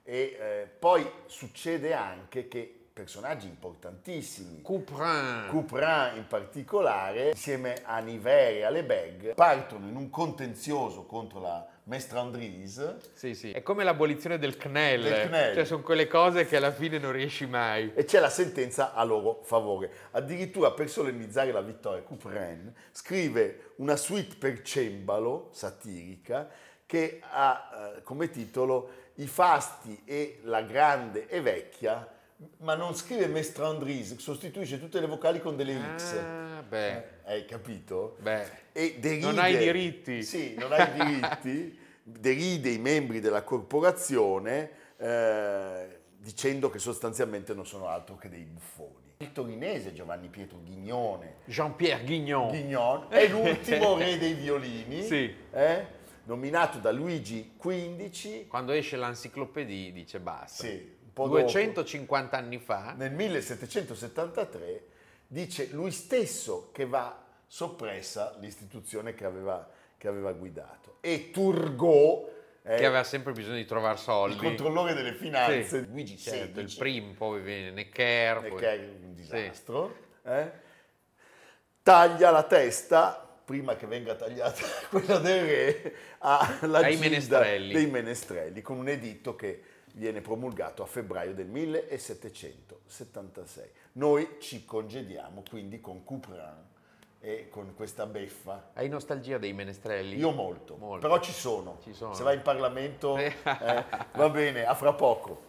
e 0.04 0.38
eh, 0.38 0.68
poi 0.78 1.10
succede 1.28 1.94
anche 1.94 2.50
che 2.50 2.88
personaggi 2.92 3.48
importantissimi. 3.48 4.62
Couperin. 4.62 5.48
Couperin 5.50 6.18
in 6.18 6.28
particolare, 6.28 7.30
insieme 7.30 7.82
a 7.84 8.00
Niver 8.00 8.56
e 8.56 8.64
a 8.64 8.70
Lebeg, 8.70 9.36
partono 9.36 9.88
in 9.88 9.96
un 9.96 10.10
contenzioso 10.10 11.06
contro 11.06 11.40
la 11.40 11.66
Mestrandrise. 11.86 12.98
Sì, 13.14 13.36
sì. 13.36 13.52
È 13.52 13.62
come 13.62 13.84
l'abolizione 13.84 14.40
del 14.40 14.58
CNEL. 14.58 15.02
Del 15.04 15.28
CNEL. 15.28 15.54
Cioè 15.54 15.66
sono 15.66 15.82
quelle 15.82 16.08
cose 16.08 16.46
che 16.46 16.58
alla 16.58 16.72
fine 16.72 16.98
non 16.98 17.12
riesci 17.12 17.46
mai. 17.46 17.92
E 17.94 18.06
c'è 18.06 18.20
la 18.20 18.30
sentenza 18.30 18.94
a 18.94 19.04
loro 19.04 19.42
favore. 19.44 19.92
Addirittura 20.12 20.72
per 20.72 20.90
solennizzare 20.90 21.52
la 21.52 21.62
vittoria, 21.62 22.02
Couperin 22.02 22.74
scrive 22.92 23.74
una 23.78 23.96
suite 23.96 24.36
per 24.36 24.62
cembalo 24.64 25.50
satirica 25.52 26.50
che 26.88 27.22
ha 27.22 27.94
eh, 27.98 28.04
come 28.04 28.30
titolo 28.30 28.90
I 29.16 29.28
fasti 29.28 30.02
e 30.06 30.40
la 30.44 30.62
grande 30.62 31.28
e 31.28 31.42
vecchia 31.42 32.15
ma 32.58 32.76
non 32.76 32.96
scrive 32.96 33.28
Mestrandris, 33.28 34.18
sostituisce 34.18 34.80
tutte 34.80 35.00
le 35.00 35.08
vocali 35.08 35.40
con 35.40 35.56
delle 35.56 35.80
X. 35.98 36.14
Ah, 36.18 36.64
beh, 36.68 36.96
Eh, 36.98 37.04
hai 37.26 37.46
capito? 37.46 38.18
beh. 38.20 38.64
E 38.74 38.98
deride, 39.00 39.26
Non 39.26 39.40
hai 39.40 39.58
diritti. 39.58 40.22
Sì, 40.24 40.56
non 40.58 40.72
hai 40.74 40.92
diritti. 40.92 41.80
deride 42.04 42.70
i 42.70 42.78
membri 42.78 43.20
della 43.20 43.42
corporazione 43.44 44.70
eh, 44.98 46.00
dicendo 46.18 46.70
che 46.70 46.78
sostanzialmente 46.80 47.54
non 47.54 47.66
sono 47.66 47.88
altro 47.88 48.16
che 48.18 48.30
dei 48.30 48.44
buffoni. 48.44 49.14
Il 49.18 49.32
torinese 49.32 49.94
Giovanni 49.94 50.28
Pietro 50.28 50.60
Ghignone 50.62 51.36
Jean-Pierre 51.46 52.04
Guignon. 52.04 52.50
Guignon 52.50 53.06
è 53.10 53.28
l'ultimo 53.28 53.98
re 53.98 54.18
dei 54.18 54.34
violini, 54.34 55.04
Sì. 55.04 55.34
eh, 55.52 55.86
nominato 56.26 56.80
da 56.80 56.92
Luigi 56.92 57.54
XV 57.58 58.48
Quando 58.48 58.74
esce 58.74 58.98
l'enciclopedia 58.98 59.92
dice 59.92 60.20
basta. 60.20 60.64
sì, 60.66 60.95
po' 61.16 61.24
dopo. 61.28 61.40
250 61.40 62.38
anni 62.38 62.60
fa. 62.60 62.94
nel 62.96 63.12
1773 63.14 64.84
dice 65.28 65.70
lui 65.72 65.92
stesso 65.92 66.70
che 66.74 66.86
va 66.86 67.24
soppressa 67.48 68.36
l'istituzione 68.40 69.14
che 69.16 69.26
aveva, 69.26 69.68
che 69.98 70.08
aveva 70.08 70.34
guidato. 70.34 70.98
E 71.02 71.32
Turgot, 71.32 72.32
eh, 72.64 72.76
Che 72.78 72.86
aveva 72.86 73.04
sempre 73.04 73.32
bisogno 73.32 73.56
di 73.56 73.66
trovare 73.66 73.94
il 73.94 74.00
soldi. 74.00 74.38
controllore 74.38 74.94
delle 74.94 75.14
finanze, 75.14 75.64
Sì, 75.84 75.88
Luigi 75.90 76.18
certo, 76.18 76.60
il 76.60 76.66
XVI, 76.66 76.78
primo, 76.80 77.14
poi 77.14 77.42
viene 77.42 77.72
Necker. 77.72 78.46
eh, 78.46 78.50
poi- 78.50 78.64
un 78.78 79.14
Sì. 79.16 79.22
disastro, 79.22 79.96
eh, 80.24 80.52
taglia 81.82 82.32
la 82.32 82.44
testa, 82.44 83.22
prima 83.46 83.76
che 83.76 83.86
venga 83.86 84.16
tagliata 84.16 84.62
quella 84.90 85.20
del 85.20 85.46
re, 85.46 85.94
alla 86.20 86.80
Ai 86.80 86.92
gilda 86.98 87.08
menestrelli. 87.10 87.74
dei 87.74 87.86
menestrelli, 87.88 88.62
con 88.62 88.78
un 88.78 88.90
editto 88.90 89.36
che 89.36 89.62
viene 89.96 90.22
promulgato 90.22 90.84
a 90.84 90.86
febbraio 90.86 91.34
del 91.34 91.48
1776. 91.48 93.70
Noi 93.94 94.36
ci 94.40 94.66
congediamo 94.66 95.44
quindi 95.50 95.80
con 95.82 96.04
Couperin 96.04 96.64
e 97.20 97.48
con 97.50 97.74
questa 97.76 98.06
beffa. 98.06 98.72
Hai 98.74 98.90
nostalgia 98.90 99.38
dei 99.38 99.54
menestrelli? 99.54 100.18
Io 100.18 100.32
molto, 100.32 100.76
Molto. 100.78 101.08
però 101.08 101.22
ci 101.22 101.32
sono. 101.32 101.78
Ci 101.82 101.94
sono. 101.94 102.14
Se 102.14 102.24
vai 102.24 102.36
in 102.36 102.42
Parlamento, 102.42 103.16
eh, 103.24 103.34
va 103.44 104.30
bene, 104.30 104.66
a 104.66 104.76
fra 104.76 104.94
poco. 104.94 105.44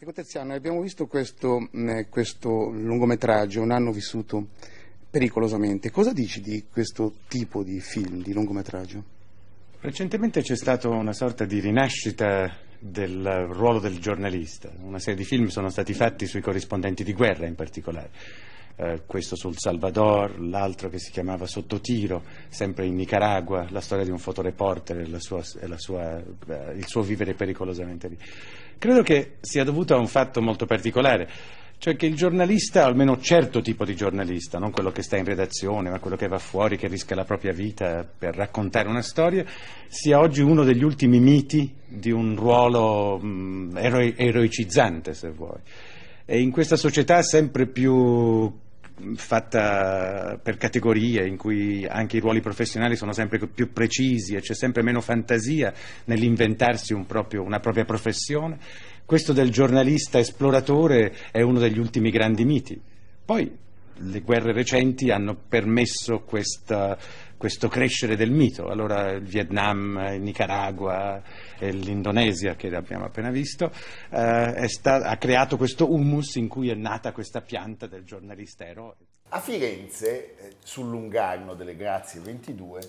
Ecco 0.00 0.12
Tiziano, 0.12 0.54
abbiamo 0.54 0.80
visto 0.80 1.06
questo, 1.06 1.68
mh, 1.70 2.08
questo 2.08 2.70
lungometraggio, 2.70 3.60
un 3.60 3.72
anno 3.72 3.92
vissuto 3.92 4.46
pericolosamente. 5.10 5.90
Cosa 5.90 6.12
dici 6.12 6.40
di 6.40 6.66
questo 6.70 7.14
tipo 7.28 7.62
di 7.62 7.80
film, 7.80 8.22
di 8.22 8.32
lungometraggio? 8.32 9.16
Recentemente 9.80 10.42
c'è 10.42 10.56
stata 10.56 10.88
una 10.88 11.12
sorta 11.12 11.44
di 11.44 11.60
rinascita 11.60 12.66
del 12.78 13.46
ruolo 13.48 13.80
del 13.80 13.98
giornalista. 13.98 14.70
Una 14.82 14.98
serie 14.98 15.16
di 15.16 15.24
film 15.24 15.46
sono 15.46 15.68
stati 15.68 15.92
fatti 15.94 16.26
sui 16.26 16.40
corrispondenti 16.40 17.04
di 17.04 17.12
guerra 17.12 17.46
in 17.46 17.54
particolare. 17.54 18.10
Eh, 18.80 19.02
questo 19.06 19.34
sul 19.34 19.56
Salvador, 19.58 20.40
l'altro 20.40 20.88
che 20.88 21.00
si 21.00 21.10
chiamava 21.10 21.46
Sottotiro, 21.46 22.22
sempre 22.48 22.86
in 22.86 22.94
Nicaragua, 22.94 23.66
la 23.70 23.80
storia 23.80 24.04
di 24.04 24.10
un 24.10 24.18
fotoreporter 24.18 25.00
e, 25.00 25.20
sua- 25.20 25.42
e 25.60 25.74
sua, 25.76 26.16
eh, 26.16 26.74
il 26.76 26.86
suo 26.86 27.02
vivere 27.02 27.34
pericolosamente 27.34 28.06
lì. 28.06 28.16
Credo 28.78 29.02
che 29.02 29.38
sia 29.40 29.64
dovuto 29.64 29.96
a 29.96 29.98
un 29.98 30.06
fatto 30.06 30.40
molto 30.40 30.64
particolare, 30.64 31.28
cioè 31.78 31.94
che 31.94 32.06
il 32.06 32.16
giornalista, 32.16 32.84
almeno 32.84 33.12
un 33.12 33.22
certo 33.22 33.60
tipo 33.60 33.84
di 33.84 33.94
giornalista, 33.94 34.58
non 34.58 34.72
quello 34.72 34.90
che 34.90 35.02
sta 35.02 35.16
in 35.16 35.24
redazione, 35.24 35.90
ma 35.90 36.00
quello 36.00 36.16
che 36.16 36.26
va 36.26 36.38
fuori, 36.38 36.76
che 36.76 36.88
rischia 36.88 37.14
la 37.14 37.24
propria 37.24 37.52
vita 37.52 38.04
per 38.18 38.34
raccontare 38.34 38.88
una 38.88 39.02
storia, 39.02 39.44
sia 39.86 40.18
oggi 40.18 40.42
uno 40.42 40.64
degli 40.64 40.82
ultimi 40.82 41.20
miti 41.20 41.72
di 41.86 42.10
un 42.10 42.34
ruolo 42.34 43.18
mh, 43.18 43.76
eroi- 43.76 44.14
eroicizzante, 44.16 45.14
se 45.14 45.30
vuoi. 45.30 45.58
E 46.24 46.40
in 46.40 46.50
questa 46.50 46.74
società 46.74 47.22
sempre 47.22 47.66
più 47.68 47.94
mh, 47.94 49.14
fatta 49.14 50.36
per 50.42 50.56
categorie, 50.56 51.28
in 51.28 51.36
cui 51.36 51.86
anche 51.86 52.16
i 52.16 52.20
ruoli 52.20 52.40
professionali 52.40 52.96
sono 52.96 53.12
sempre 53.12 53.38
più 53.46 53.72
precisi 53.72 54.34
e 54.34 54.40
c'è 54.40 54.54
sempre 54.54 54.82
meno 54.82 55.00
fantasia 55.00 55.72
nell'inventarsi 56.06 56.92
un 56.92 57.06
proprio- 57.06 57.42
una 57.42 57.60
propria 57.60 57.84
professione, 57.84 58.58
questo 59.08 59.32
del 59.32 59.50
giornalista 59.50 60.18
esploratore 60.18 61.16
è 61.32 61.40
uno 61.40 61.58
degli 61.58 61.78
ultimi 61.78 62.10
grandi 62.10 62.44
miti. 62.44 62.78
Poi 63.24 63.50
le 64.00 64.20
guerre 64.20 64.52
recenti 64.52 65.10
hanno 65.10 65.34
permesso 65.34 66.20
questa- 66.20 66.94
questo 67.38 67.68
crescere 67.68 68.16
del 68.16 68.30
mito. 68.30 68.68
Allora 68.68 69.12
il 69.12 69.22
Vietnam, 69.22 70.10
il 70.12 70.20
Nicaragua 70.20 71.22
l'Indonesia, 71.60 72.54
che 72.54 72.68
abbiamo 72.76 73.06
appena 73.06 73.30
visto, 73.30 73.72
eh, 74.10 74.68
sta- 74.68 75.02
ha 75.06 75.16
creato 75.16 75.56
questo 75.56 75.90
humus 75.90 76.34
in 76.34 76.48
cui 76.48 76.68
è 76.68 76.74
nata 76.74 77.12
questa 77.12 77.40
pianta 77.40 77.86
del 77.86 78.04
giornalista 78.04 78.66
eroe. 78.66 78.96
A 79.30 79.40
Firenze, 79.40 80.36
eh, 80.36 80.56
sul 80.62 80.86
Lungarno 80.86 81.54
delle 81.54 81.76
Grazie 81.76 82.20
22, 82.20 82.80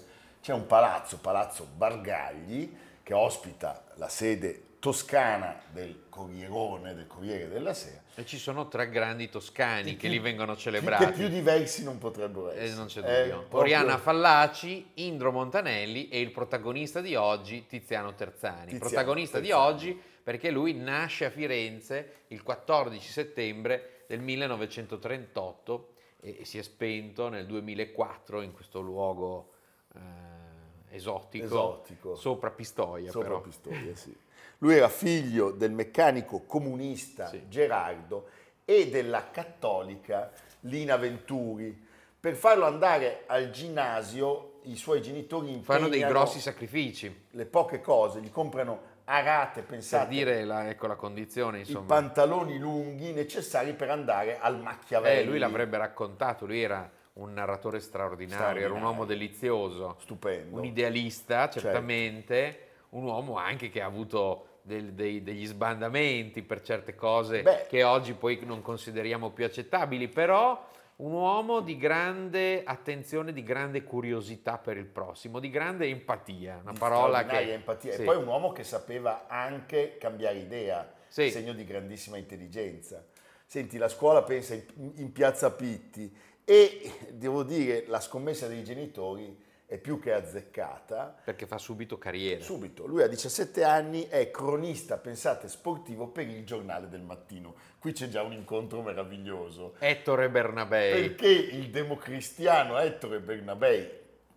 c'è 0.41 0.51
un 0.51 0.65
palazzo, 0.65 1.19
Palazzo 1.19 1.65
Bargagli, 1.77 2.69
che 3.03 3.13
ospita 3.13 3.85
la 3.95 4.09
sede 4.09 4.63
toscana 4.79 5.62
del 5.71 6.03
Corrierone, 6.09 6.93
del 6.95 7.05
Corriere 7.07 7.50
della 7.50 7.74
Sera. 7.74 8.01
E 8.15 8.25
ci 8.25 8.38
sono 8.38 8.67
tre 8.67 8.89
grandi 8.89 9.29
toscani 9.29 9.91
che, 9.91 9.98
più- 9.98 10.09
lì 10.09 10.19
vengono 10.19 10.53
Che 10.53 10.59
celebrati. 10.59 11.12
più 11.13 11.27
diversi 11.27 11.83
non 11.83 11.98
potrebbero 11.98 12.51
Eh, 12.51 12.63
essere. 12.63 12.77
non 12.77 12.86
c'è 12.88 13.00
Eh, 13.00 13.21
dubbio. 13.24 13.38
proprio- 13.41 13.59
Oriana 13.59 13.98
Fallaci, 13.98 14.91
Indro 14.95 15.31
Montanelli 15.31 16.07
e 16.09 16.19
il 16.21 16.31
protagonista 16.31 17.01
di 17.01 17.15
oggi, 17.15 17.65
Tiziano 17.67 18.13
Terzani. 18.15 18.71
Tiziano 18.71 18.79
protagonista 18.79 19.39
di 19.39 19.48
Terzani. 19.48 19.67
oggi 19.74 20.01
perché 20.24 20.50
lui 20.51 20.74
nasce 20.74 21.25
a 21.25 21.29
Firenze 21.29 22.24
il 22.27 22.41
14 22.43 23.09
settembre 23.12 24.03
del 24.07 24.19
1938 24.21 25.93
e, 26.21 26.38
e 26.41 26.45
si 26.45 26.57
è 26.57 26.62
spento 26.62 27.29
nel 27.29 27.45
2004 27.45 28.41
in 28.41 28.51
questo 28.53 28.79
luogo 28.81 29.51
eh, 29.95 30.95
esotico, 30.95 31.45
Esotico. 31.45 32.15
sopra 32.15 32.50
Pistoia. 32.51 33.12
Sopra 33.12 33.27
però. 33.29 33.41
Pistoia, 33.41 33.95
sì. 33.95 34.15
Lui 34.59 34.75
era 34.75 34.89
figlio 34.89 35.51
del 35.51 35.71
meccanico 35.71 36.41
comunista 36.45 37.27
Sì. 37.27 37.43
Gerardo 37.47 38.27
e 38.65 38.89
della 38.89 39.29
cattolica 39.31 40.31
Lina 40.61 40.97
Venturi. 40.97 41.87
Per 42.19 42.35
farlo 42.35 42.65
andare 42.65 43.23
al 43.27 43.49
ginnasio 43.51 44.59
i 44.63 44.75
suoi 44.75 45.01
genitori 45.01 45.61
Fanno 45.63 45.87
dei 45.87 46.03
grossi 46.03 46.39
sacrifici 46.41 47.27
le 47.31 47.45
poche 47.45 47.79
cose, 47.79 48.19
gli 48.19 48.29
comprano 48.29 48.87
a 49.05 49.21
rate, 49.21 49.61
per 49.61 49.69
pensate, 49.71 50.09
dire 50.09 50.43
la, 50.43 50.69
ecco, 50.69 50.85
la 50.87 50.95
condizione. 50.95 51.57
i 51.57 51.61
Insomma. 51.61 51.85
pantaloni 51.87 52.59
lunghi 52.59 53.11
necessari 53.13 53.73
per 53.73 53.89
andare 53.89 54.37
al 54.39 54.59
Machiavelli. 54.61 55.21
Eh, 55.21 55.23
lui 55.25 55.39
l'avrebbe 55.39 55.77
raccontato, 55.77 56.45
lui 56.45 56.61
era 56.61 56.87
un 57.13 57.33
narratore 57.33 57.79
straordinario, 57.79 58.61
era 58.65 58.73
un 58.73 58.83
uomo 58.83 59.05
delizioso, 59.05 59.95
Stupendo. 60.01 60.57
un 60.57 60.65
idealista 60.65 61.49
Certo. 61.49 61.59
certamente, 61.61 62.67
un 62.89 63.05
uomo 63.05 63.37
anche 63.37 63.69
che 63.69 63.81
ha 63.81 63.85
avuto 63.85 64.45
del- 64.69 64.93
dei- 64.93 65.23
degli 65.23 65.47
sbandamenti 65.47 66.43
per 66.43 66.61
certe 66.61 66.93
cose 66.93 67.41
Beh. 67.41 67.65
che 67.67 67.81
oggi 67.83 68.13
poi 68.13 68.39
non 68.45 68.61
consideriamo 68.61 69.31
più 69.31 69.43
accettabili, 69.43 70.07
però 70.07 70.63
un 70.97 71.11
uomo 71.11 71.61
di 71.61 71.75
grande 71.75 72.63
attenzione, 72.63 73.33
di 73.33 73.41
grande 73.41 73.83
curiosità 73.83 74.59
per 74.59 74.77
il 74.77 74.85
prossimo, 74.85 75.39
di 75.39 75.49
grande 75.49 75.88
empatia, 75.88 76.59
una 76.61 76.73
di 76.73 76.77
parola 76.77 77.25
che... 77.25 77.53
empatia. 77.53 77.93
sì. 77.93 78.01
E 78.01 78.05
poi 78.05 78.17
un 78.17 78.27
uomo 78.27 78.51
che 78.51 78.63
sapeva 78.63 79.25
anche 79.27 79.97
cambiare 79.97 80.38
idea, 80.38 80.88
Sì. 81.07 81.31
segno 81.31 81.53
di 81.53 81.63
grandissima 81.65 82.17
intelligenza. 82.17 83.03
Senti, 83.45 83.77
la 83.77 83.88
scuola 83.88 84.21
pensa 84.21 84.53
in, 84.53 84.91
in 84.97 85.11
piazza 85.11 85.49
Pitti 85.51 86.13
e 86.45 86.91
devo 87.11 87.41
dire 87.41 87.85
la 87.88 87.99
scommessa 87.99 88.45
dei 88.47 88.63
genitori 88.63 89.35
è 89.69 89.77
più 89.77 89.99
che 89.99 90.13
azzeccata. 90.13 91.15
perché 91.23 91.45
fa 91.45 91.59
subito 91.59 91.99
carriera. 91.99 92.43
Subito, 92.43 92.88
lui 92.88 93.03
a 93.03 93.07
17 93.07 93.63
anni 93.63 94.07
è 94.07 94.31
cronista, 94.31 94.97
pensate, 94.97 95.47
sportivo 95.47 96.07
per 96.07 96.27
il 96.27 96.43
giornale 96.43 96.89
del 96.89 97.03
mattino. 97.03 97.53
Qui 97.77 97.91
c'è 97.91 98.09
già 98.09 98.23
un 98.23 98.33
incontro 98.33 98.81
meraviglioso. 98.81 99.75
Ettore 99.77 100.27
Bernabei. 100.31 101.09
Perché 101.09 101.27
il 101.27 101.69
democristiano 101.69 102.79
Ettore 102.79 103.19
Bernabei, 103.19 103.88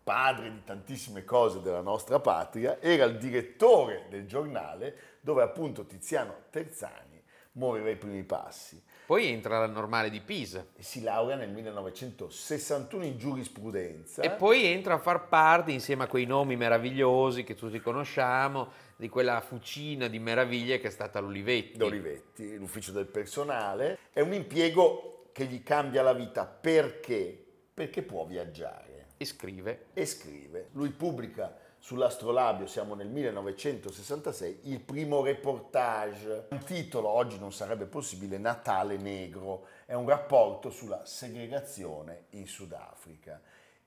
padre 0.05 0.51
di 0.51 0.65
tantissime 0.65 1.25
cose 1.25 1.63
della 1.63 1.81
nostra 1.81 2.21
patria, 2.21 2.79
era 2.79 3.05
il 3.05 3.17
direttore 3.17 4.09
del 4.11 4.27
giornale 4.27 4.95
dove 5.21 5.43
appunto 5.43 5.87
Tiziano 5.87 6.43
Terzani 6.51 7.23
muoveva 7.53 7.89
i 7.89 7.97
primi 7.97 8.23
passi 8.25 8.83
Poi 9.05 9.27
entra 9.27 9.59
la 9.59 9.67
normale 9.67 10.11
di 10.11 10.21
Pisa. 10.21 10.67
e 10.77 10.83
si 10.83 11.03
laurea 11.03 11.37
nel 11.37 11.51
1961 11.51 13.05
in 13.05 13.19
giurisprudenza. 13.19 14.23
E 14.23 14.31
poi 14.31 14.65
entra 14.65 14.95
a 14.95 14.99
far 14.99 15.29
parte, 15.29 15.73
insieme 15.73 16.05
a 16.05 16.07
quei 16.07 16.25
nomi 16.25 16.57
meravigliosi 16.57 17.43
che 17.45 17.55
tutti 17.55 17.81
conosciamo, 17.81 18.71
di 18.97 19.09
quella 19.09 19.41
fucina 19.41 20.07
di 20.07 20.19
meraviglie 20.19 20.79
che 20.79 20.87
è 20.87 20.91
stata 20.91 21.19
l'Olivetti. 21.21 21.77
D'Olivetti, 21.77 22.57
l'ufficio 22.57 22.93
del 22.93 23.07
personale. 23.07 23.99
È 24.13 24.21
un 24.21 24.33
impiego 24.33 25.31
che 25.33 25.47
gli 25.47 25.63
cambia 25.63 26.03
la 26.03 26.13
vita 26.13 26.47
perché? 26.47 27.45
Perché 27.75 28.03
può 28.03 28.25
viaggiare. 28.25 29.07
E 29.17 29.25
scrive. 29.25 29.87
E 29.95 30.07
scrive. 30.07 30.69
Lui 30.73 30.91
pubblica 30.91 31.57
sull'astrolabio, 31.83 32.69
siamo 32.69 32.95
nel 32.95 33.09
1966, 33.09 34.61
il 34.71 34.79
primo 34.79 35.21
reportage. 35.21 36.47
Un 36.51 36.63
titolo, 36.63 37.09
oggi 37.09 37.41
non 37.41 37.53
sarebbe 37.53 37.87
possibile, 37.87 38.39
Natale 38.39 38.97
Negro. 38.97 39.67
È 39.85 39.95
un 39.95 40.09
rapporto 40.09 40.71
sulla 40.71 41.05
segregazione 41.05 42.27
in 42.31 42.47
Sudafrica. 42.47 43.41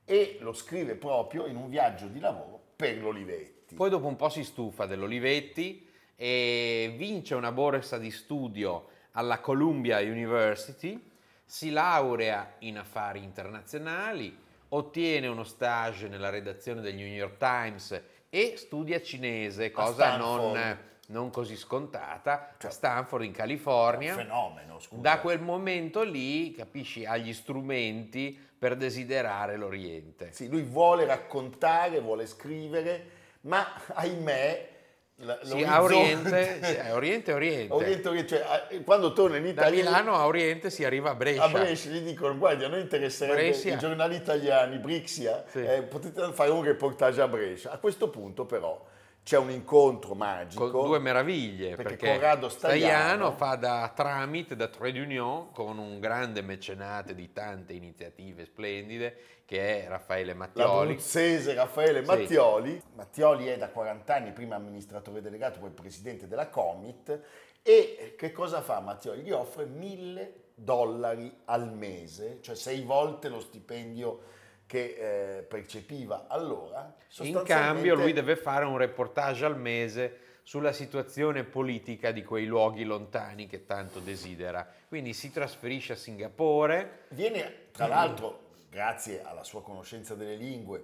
E 0.03 0.37
lo 0.41 0.51
scrive 0.51 0.95
proprio 0.95 1.45
in 1.45 1.55
un 1.55 1.69
viaggio 1.69 2.07
di 2.07 2.19
lavoro 2.19 2.61
per 2.75 2.97
l'Olivetti. 2.97 3.75
Poi 3.75 3.89
dopo 3.89 4.07
un 4.07 4.17
po' 4.17 4.27
si 4.27 4.43
stufa 4.43 4.85
dell'Olivetti 4.85 5.89
e 6.17 6.93
vince 6.97 7.33
una 7.33 7.53
borsa 7.53 7.97
di 7.97 8.11
studio 8.11 8.89
alla 9.11 9.39
Columbia 9.39 9.99
University, 9.99 11.01
si 11.45 11.69
laurea 11.69 12.55
in 12.59 12.77
affari 12.77 13.23
internazionali, 13.23 14.37
ottiene 14.69 15.27
uno 15.27 15.43
stage 15.43 16.07
nella 16.07 16.29
redazione 16.29 16.81
del 16.81 16.95
New 16.95 17.07
York 17.07 17.37
Times 17.37 18.01
e 18.29 18.55
studia 18.57 19.01
cinese, 19.01 19.71
cosa 19.71 20.17
non, 20.17 20.77
non, 21.07 21.29
così 21.29 21.55
scontata, 21.55 22.53
cioè, 22.57 22.69
a 22.69 22.73
Stanford 22.73 23.23
in 23.23 23.31
California. 23.31 24.13
Un 24.13 24.19
fenomeno, 24.19 24.79
scusa. 24.79 25.01
Da 25.01 25.19
quel 25.19 25.39
momento 25.39 26.03
lì, 26.03 26.51
capisci, 26.51 27.05
ha 27.05 27.15
gli 27.17 27.33
strumenti 27.33 28.37
per 28.57 28.75
desiderare 28.75 29.55
l'Oriente. 29.55 30.31
Sì, 30.31 30.49
lui 30.49 30.63
vuole 30.63 31.05
raccontare, 31.05 31.99
vuole 32.01 32.25
scrivere, 32.25 33.09
ma 33.41 33.65
ahimè 33.93 34.74
la, 35.19 35.39
sì, 35.43 35.63
a 35.63 35.81
Oriente, 35.81 36.59
sì, 36.63 36.75
a 36.75 36.93
Oriente, 36.93 37.31
Oriente. 37.31 37.73
Oriente, 37.73 38.07
Oriente 38.09 38.37
cioè, 38.37 38.83
quando 38.83 39.13
torna 39.13 39.37
in 39.37 39.45
Italia... 39.45 39.83
Da 39.83 39.89
Milano 39.89 40.15
a 40.15 40.25
Oriente 40.25 40.69
si 40.69 40.83
arriva 40.83 41.11
a 41.11 41.15
Brescia. 41.15 41.43
A 41.43 41.49
Brescia 41.49 41.89
gli 41.89 42.01
dicono, 42.01 42.37
guardi, 42.37 42.65
a 42.65 42.67
noi 42.67 42.81
interesserebbe 42.81 43.49
Brescia. 43.49 43.73
i 43.73 43.77
giornali 43.77 44.15
italiani, 44.15 44.77
Brixia, 44.77 45.45
sì. 45.47 45.63
eh, 45.63 45.83
potete 45.83 46.33
fare 46.33 46.51
un 46.51 46.63
reportage 46.63 47.21
a 47.21 47.27
Brescia. 47.29 47.71
A 47.71 47.77
questo 47.77 48.09
punto 48.09 48.45
però 48.45 48.83
c'è 49.25 49.39
un 49.39 49.49
incontro 49.49 50.13
magico. 50.13 50.69
Con 50.69 50.85
due 50.85 50.99
meraviglie, 50.99 51.75
perché, 51.75 51.95
perché 51.95 52.13
Corrado 52.13 52.47
Stagliano, 52.47 53.31
fa 53.31 53.55
da 53.55 53.91
tramite, 53.93 54.55
da 54.55 54.67
trade 54.67 54.99
union, 54.99 55.51
con 55.51 55.79
un 55.79 55.99
grande 55.99 56.43
mecenate 56.43 57.15
di 57.15 57.33
tante 57.33 57.73
iniziative 57.73 58.45
splendide, 58.45 59.17
che 59.45 59.83
è 59.83 59.87
Raffaele 59.87 60.35
Mattioli. 60.35 60.89
L'abruzzese 60.89 61.55
Raffaele 61.55 62.03
Mattioli. 62.03 62.73
Sì. 62.73 62.83
Mattioli 62.93 63.47
è 63.47 63.57
da 63.57 63.69
40 63.69 64.13
anni 64.13 64.31
prima 64.31 64.57
amministratore 64.57 65.21
delegato, 65.21 65.57
poi 65.57 65.71
presidente 65.71 66.27
della 66.27 66.49
Comit, 66.49 67.19
e 67.63 68.13
che 68.15 68.31
cosa 68.31 68.61
fa 68.61 68.79
Mattioli? 68.79 69.23
Gli 69.23 69.31
offre 69.31 69.65
mille 69.65 70.49
dollari 70.53 71.35
al 71.45 71.73
mese, 71.73 72.37
cioè 72.41 72.53
sei 72.53 72.83
volte 72.83 73.29
lo 73.29 73.39
stipendio 73.39 74.19
che 74.65 75.37
eh, 75.37 75.41
percepiva 75.43 76.25
allora. 76.27 76.93
In 77.19 77.41
cambio 77.45 77.95
lui 77.95 78.13
deve 78.13 78.35
fare 78.35 78.65
un 78.65 78.77
reportage 78.77 79.45
al 79.45 79.57
mese 79.57 80.19
sulla 80.43 80.73
situazione 80.73 81.43
politica 81.43 82.11
di 82.11 82.23
quei 82.23 82.45
luoghi 82.45 82.83
lontani 82.83 83.47
che 83.47 83.65
tanto 83.65 83.99
desidera. 83.99 84.67
Quindi 84.87 85.13
si 85.13 85.31
trasferisce 85.31 85.93
a 85.93 85.95
Singapore. 85.95 87.05
Viene, 87.09 87.69
tra 87.71 87.87
l'altro, 87.87 88.49
grazie 88.69 89.23
alla 89.23 89.43
sua 89.43 89.63
conoscenza 89.63 90.13
delle 90.13 90.35
lingue, 90.35 90.83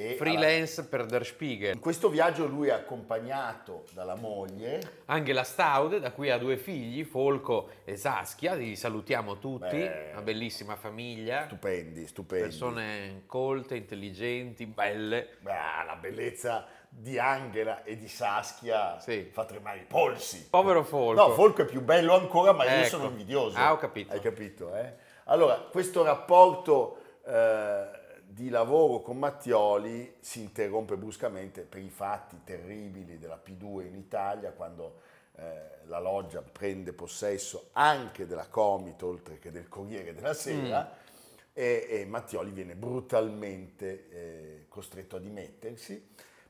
e 0.00 0.14
Freelance 0.14 0.80
alla... 0.80 0.88
per 0.88 1.06
Der 1.06 1.26
Spiegel. 1.26 1.74
In 1.74 1.80
questo 1.80 2.08
viaggio 2.08 2.46
lui 2.46 2.68
è 2.68 2.72
accompagnato 2.72 3.84
dalla 3.92 4.14
moglie. 4.14 5.02
Angela 5.06 5.44
Staude, 5.44 6.00
da 6.00 6.10
cui 6.12 6.30
ha 6.30 6.38
due 6.38 6.56
figli, 6.56 7.04
Folco 7.04 7.68
e 7.84 7.96
Saskia, 7.96 8.54
li 8.54 8.76
salutiamo 8.76 9.38
tutti, 9.38 9.76
Beh, 9.76 10.10
una 10.12 10.22
bellissima 10.22 10.76
famiglia. 10.76 11.44
Stupendi, 11.44 12.06
stupendi. 12.06 12.44
Persone 12.44 13.22
colte, 13.26 13.76
intelligenti, 13.76 14.64
belle. 14.64 15.36
Beh, 15.40 15.52
la 15.84 15.96
bellezza 16.00 16.66
di 16.88 17.18
Angela 17.18 17.84
e 17.84 17.96
di 17.96 18.08
Saskia 18.08 18.98
sì. 18.98 19.28
fa 19.30 19.44
tremare 19.44 19.80
i 19.80 19.84
polsi. 19.86 20.48
Povero 20.48 20.82
Folco. 20.82 21.28
No, 21.28 21.34
Folco 21.34 21.62
è 21.62 21.66
più 21.66 21.82
bello 21.82 22.14
ancora, 22.14 22.52
ma 22.52 22.64
ecco. 22.64 22.80
io 22.80 22.84
sono 22.86 23.04
invidioso. 23.04 23.58
Ah, 23.58 23.72
ho 23.72 23.76
capito. 23.76 24.14
Hai 24.14 24.20
capito, 24.20 24.74
eh? 24.74 24.94
Allora, 25.24 25.56
questo 25.56 26.02
rapporto... 26.02 26.96
Eh, 27.26 27.98
di 28.32 28.48
lavoro 28.48 29.00
con 29.00 29.18
Mattioli 29.18 30.14
si 30.20 30.40
interrompe 30.40 30.96
bruscamente 30.96 31.62
per 31.62 31.82
i 31.82 31.90
fatti 31.90 32.40
terribili 32.44 33.18
della 33.18 33.40
P2 33.44 33.86
in 33.86 33.96
Italia 33.96 34.52
quando 34.52 35.00
eh, 35.34 35.84
la 35.86 35.98
loggia 35.98 36.40
prende 36.40 36.92
possesso 36.92 37.70
anche 37.72 38.26
della 38.26 38.46
Comito 38.46 39.08
oltre 39.08 39.40
che 39.40 39.50
del 39.50 39.66
Corriere 39.66 40.14
della 40.14 40.32
Sera 40.32 40.84
mm. 40.84 41.50
e, 41.52 41.86
e, 41.90 42.04
Mattioli 42.06 42.52
viene 42.52 42.76
brutalmente 42.76 44.08
eh, 44.10 44.64
costretto 44.68 45.16
a 45.16 45.18
dimettersi, 45.18 46.00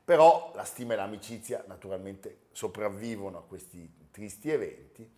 però 0.05 0.51
la 0.53 0.63
stima 0.63 0.93
e 0.93 0.97
l'amicizia 0.97 1.63
naturalmente 1.67 2.41
sopravvivono 2.51 3.39
a 3.39 3.43
questi 3.43 3.91
tristi 4.11 4.51
eventi 4.51 5.09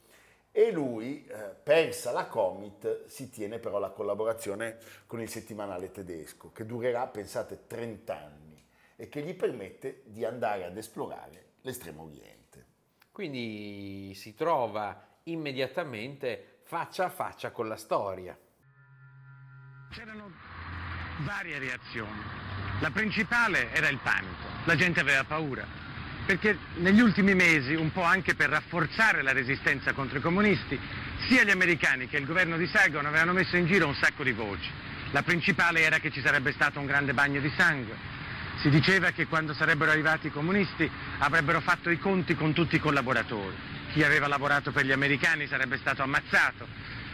e 0.55 0.71
lui, 0.71 1.25
eh, 1.25 1.55
persa 1.63 2.11
la 2.11 2.27
Comit, 2.27 3.07
si 3.07 3.31
tiene 3.31 3.57
però 3.57 3.79
la 3.79 3.89
collaborazione 3.89 4.77
con 5.07 5.19
il 5.19 5.27
settimanale 5.27 5.89
tedesco, 5.89 6.51
che 6.51 6.63
durerà, 6.63 7.07
pensate, 7.07 7.65
30 7.65 8.15
anni 8.15 8.63
e 8.95 9.09
che 9.09 9.23
gli 9.23 9.33
permette 9.33 10.03
di 10.05 10.23
andare 10.23 10.65
ad 10.65 10.77
esplorare 10.77 11.53
l'estremo 11.61 12.03
oriente. 12.03 12.65
Quindi 13.11 14.13
si 14.13 14.35
trova 14.35 15.17
immediatamente 15.23 16.59
faccia 16.65 17.05
a 17.05 17.09
faccia 17.09 17.49
con 17.49 17.67
la 17.67 17.75
storia. 17.75 18.37
C'erano 19.89 20.31
varie 21.25 21.57
reazioni. 21.57 22.21
La 22.79 22.91
principale 22.91 23.71
era 23.71 23.89
il 23.89 23.97
panico, 23.97 24.47
la 24.65 24.75
gente 24.75 24.99
aveva 24.99 25.23
paura 25.23 25.82
perché 26.25 26.57
negli 26.75 27.01
ultimi 27.01 27.35
mesi, 27.35 27.73
un 27.73 27.91
po' 27.91 28.03
anche 28.03 28.35
per 28.35 28.49
rafforzare 28.49 29.21
la 29.21 29.33
resistenza 29.33 29.93
contro 29.93 30.17
i 30.17 30.21
comunisti, 30.21 30.79
sia 31.27 31.43
gli 31.43 31.51
americani 31.51 32.07
che 32.07 32.17
il 32.17 32.25
governo 32.25 32.57
di 32.57 32.67
Saigon 32.67 33.05
avevano 33.05 33.33
messo 33.33 33.57
in 33.57 33.65
giro 33.65 33.87
un 33.87 33.95
sacco 33.95 34.23
di 34.23 34.31
voci. 34.31 34.69
La 35.11 35.21
principale 35.21 35.81
era 35.81 35.99
che 35.99 36.11
ci 36.11 36.21
sarebbe 36.21 36.53
stato 36.53 36.79
un 36.79 36.85
grande 36.85 37.13
bagno 37.13 37.39
di 37.39 37.51
sangue. 37.55 37.95
Si 38.61 38.69
diceva 38.69 39.11
che 39.11 39.27
quando 39.27 39.53
sarebbero 39.53 39.91
arrivati 39.91 40.27
i 40.27 40.31
comunisti 40.31 40.89
avrebbero 41.19 41.59
fatto 41.59 41.89
i 41.89 41.99
conti 41.99 42.35
con 42.35 42.53
tutti 42.53 42.75
i 42.75 42.79
collaboratori. 42.79 43.55
Chi 43.91 44.03
aveva 44.03 44.27
lavorato 44.27 44.71
per 44.71 44.85
gli 44.85 44.91
americani 44.91 45.45
sarebbe 45.47 45.77
stato 45.77 46.01
ammazzato. 46.01 46.65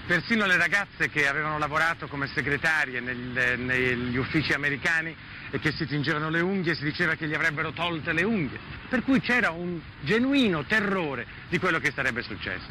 Persino 0.10 0.48
le 0.48 0.58
ragazze 0.58 1.08
che 1.08 1.28
avevano 1.28 1.60
lavorato 1.60 2.08
come 2.08 2.26
segretarie 2.34 3.00
nel, 3.00 3.60
negli 3.60 4.17
uffici 4.17 4.54
americani 4.54 5.15
e 5.52 5.60
che 5.60 5.72
si 5.72 5.86
tingevano 5.86 6.32
le 6.32 6.41
unghie, 6.41 6.74
si 6.74 6.84
diceva 6.84 7.13
che 7.13 7.28
gli 7.28 7.36
avrebbero 7.36 7.74
tolte 7.74 8.12
le 8.12 8.24
unghie, 8.24 8.58
per 8.89 9.04
cui 9.04 9.19
c'era 9.22 9.52
un 9.52 9.80
genuino 10.02 10.63
terrore 10.63 11.28
di 11.48 11.60
quello 11.60 11.78
che 11.78 11.91
sarebbe 11.93 12.24
successo. 12.24 12.65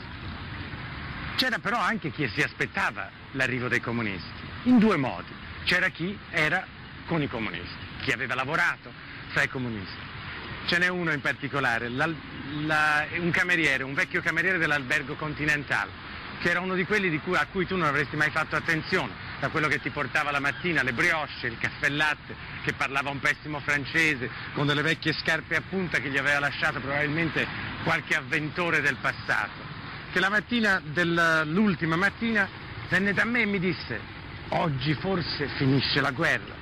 C'era 1.36 1.60
però 1.60 1.78
anche 1.78 2.10
chi 2.10 2.28
si 2.34 2.42
aspettava 2.42 3.08
l'arrivo 3.30 3.68
dei 3.68 3.80
comunisti, 3.80 4.42
in 4.64 4.80
due 4.80 4.96
modi. 4.96 5.32
C'era 5.62 5.90
chi 5.90 6.18
era 6.30 6.66
con 7.06 7.22
i 7.22 7.28
comunisti, 7.28 7.86
chi 8.00 8.10
aveva 8.10 8.34
lavorato 8.34 8.90
fra 9.28 9.44
i 9.44 9.48
comunisti. 9.48 10.06
Ce 10.66 10.76
n'è 10.76 10.88
uno 10.88 11.12
in 11.12 11.20
particolare, 11.20 11.88
la, 11.88 12.10
la, 12.66 13.06
un 13.16 13.30
cameriere, 13.30 13.84
un 13.84 13.94
vecchio 13.94 14.22
cameriere 14.22 14.58
dell'albergo 14.58 15.14
Continental, 15.14 15.88
che 16.40 16.50
era 16.50 16.60
uno 16.60 16.74
di 16.74 16.84
quelli 16.84 17.16
cui, 17.20 17.36
a 17.36 17.46
cui 17.50 17.66
tu 17.66 17.76
non 17.76 17.86
avresti 17.86 18.16
mai 18.16 18.30
fatto 18.30 18.56
attenzione, 18.56 19.12
da 19.40 19.48
quello 19.48 19.68
che 19.68 19.80
ti 19.80 19.90
portava 19.90 20.30
la 20.30 20.40
mattina 20.40 20.82
le 20.82 20.92
brioche, 20.92 21.46
il 21.46 21.58
caffè 21.58 21.88
latte, 21.88 22.34
che 22.64 22.72
parlava 22.72 23.10
un 23.10 23.20
pessimo 23.20 23.60
francese, 23.60 24.30
con 24.54 24.66
delle 24.66 24.82
vecchie 24.82 25.12
scarpe 25.12 25.56
a 25.56 25.62
punta 25.68 25.98
che 25.98 26.10
gli 26.10 26.18
aveva 26.18 26.40
lasciato 26.40 26.80
probabilmente 26.80 27.46
qualche 27.84 28.14
avventore 28.14 28.80
del 28.80 28.96
passato, 28.96 29.62
che 30.12 30.20
la 30.20 30.28
mattina 30.28 30.80
dell'ultima 30.84 31.96
mattina 31.96 32.48
venne 32.88 33.12
da 33.12 33.24
me 33.24 33.42
e 33.42 33.46
mi 33.46 33.58
disse 33.58 34.16
oggi 34.50 34.94
forse 34.94 35.48
finisce 35.56 36.00
la 36.00 36.10
guerra. 36.10 36.56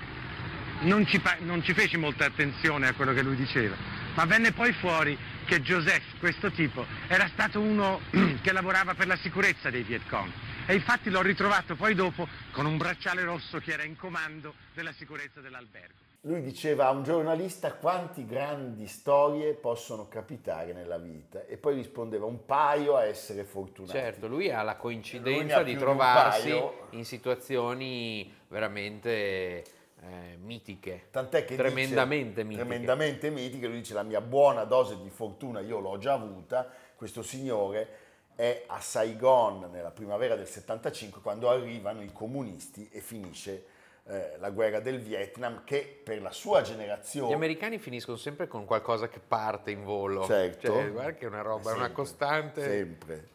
Non 0.80 1.06
ci, 1.06 1.20
non 1.40 1.62
ci 1.62 1.72
feci 1.72 1.96
molta 1.96 2.26
attenzione 2.26 2.88
a 2.88 2.92
quello 2.92 3.14
che 3.14 3.22
lui 3.22 3.36
diceva, 3.36 3.74
ma 4.14 4.24
venne 4.26 4.52
poi 4.52 4.72
fuori 4.72 5.16
che 5.46 5.62
Joseph, 5.62 6.18
questo 6.18 6.50
tipo, 6.50 6.84
era 7.06 7.28
stato 7.32 7.60
uno 7.60 8.00
che 8.46 8.52
lavorava 8.52 8.94
per 8.94 9.08
la 9.08 9.16
sicurezza 9.16 9.70
dei 9.70 9.82
Viet 9.82 10.08
Cong 10.08 10.30
e 10.68 10.74
infatti 10.74 11.10
l'ho 11.10 11.20
ritrovato 11.20 11.74
poi 11.74 11.96
dopo 11.96 12.28
con 12.52 12.64
un 12.64 12.76
bracciale 12.76 13.24
rosso 13.24 13.58
che 13.58 13.72
era 13.72 13.82
in 13.82 13.96
comando 13.96 14.54
della 14.72 14.92
sicurezza 14.92 15.40
dell'albergo. 15.40 15.94
Lui 16.20 16.42
diceva 16.42 16.86
a 16.86 16.90
un 16.90 17.02
giornalista 17.02 17.72
quanti 17.72 18.24
grandi 18.24 18.86
storie 18.86 19.54
possono 19.54 20.06
capitare 20.06 20.72
nella 20.72 20.96
vita 20.96 21.44
e 21.44 21.56
poi 21.56 21.74
rispondeva 21.74 22.26
un 22.26 22.44
paio 22.44 22.94
a 22.94 23.04
essere 23.04 23.42
fortunati. 23.42 23.98
Certo, 23.98 24.28
lui 24.28 24.48
ha 24.52 24.62
la 24.62 24.76
coincidenza 24.76 25.64
di 25.64 25.74
trovarsi 25.74 26.56
in 26.90 27.04
situazioni 27.04 28.32
veramente 28.46 29.64
eh, 30.02 30.36
mitiche, 30.40 31.08
Tant'è 31.10 31.44
che 31.44 31.56
tremendamente 31.56 32.42
dice, 32.42 32.46
mitiche. 32.46 32.64
Tremendamente 32.64 33.30
mitiche, 33.30 33.66
lui 33.66 33.78
dice 33.78 33.94
la 33.94 34.04
mia 34.04 34.20
buona 34.20 34.62
dose 34.62 35.02
di 35.02 35.10
fortuna 35.10 35.58
io 35.58 35.80
l'ho 35.80 35.98
già 35.98 36.12
avuta, 36.12 36.70
questo 36.94 37.22
signore 37.22 38.04
è 38.36 38.64
a 38.66 38.80
Saigon 38.80 39.70
nella 39.72 39.90
primavera 39.90 40.36
del 40.36 40.46
75 40.46 41.22
quando 41.22 41.48
arrivano 41.48 42.02
i 42.02 42.12
comunisti 42.12 42.88
e 42.92 43.00
finisce 43.00 43.64
eh, 44.08 44.36
la 44.38 44.50
guerra 44.50 44.78
del 44.78 45.00
Vietnam 45.00 45.64
che 45.64 46.00
per 46.04 46.20
la 46.20 46.30
sua 46.30 46.60
generazione... 46.60 47.30
Gli 47.30 47.34
americani 47.34 47.78
finiscono 47.78 48.18
sempre 48.18 48.46
con 48.46 48.66
qualcosa 48.66 49.08
che 49.08 49.18
parte 49.18 49.70
in 49.70 49.82
volo. 49.82 50.24
Certo. 50.26 50.66
Cioè, 50.66 50.92
guarda 50.92 51.14
che 51.14 51.24
è 51.24 51.28
una 51.28 51.40
roba, 51.40 51.72
è 51.72 51.74
una 51.74 51.90
costante. 51.90 52.62
Sempre. 52.62 53.28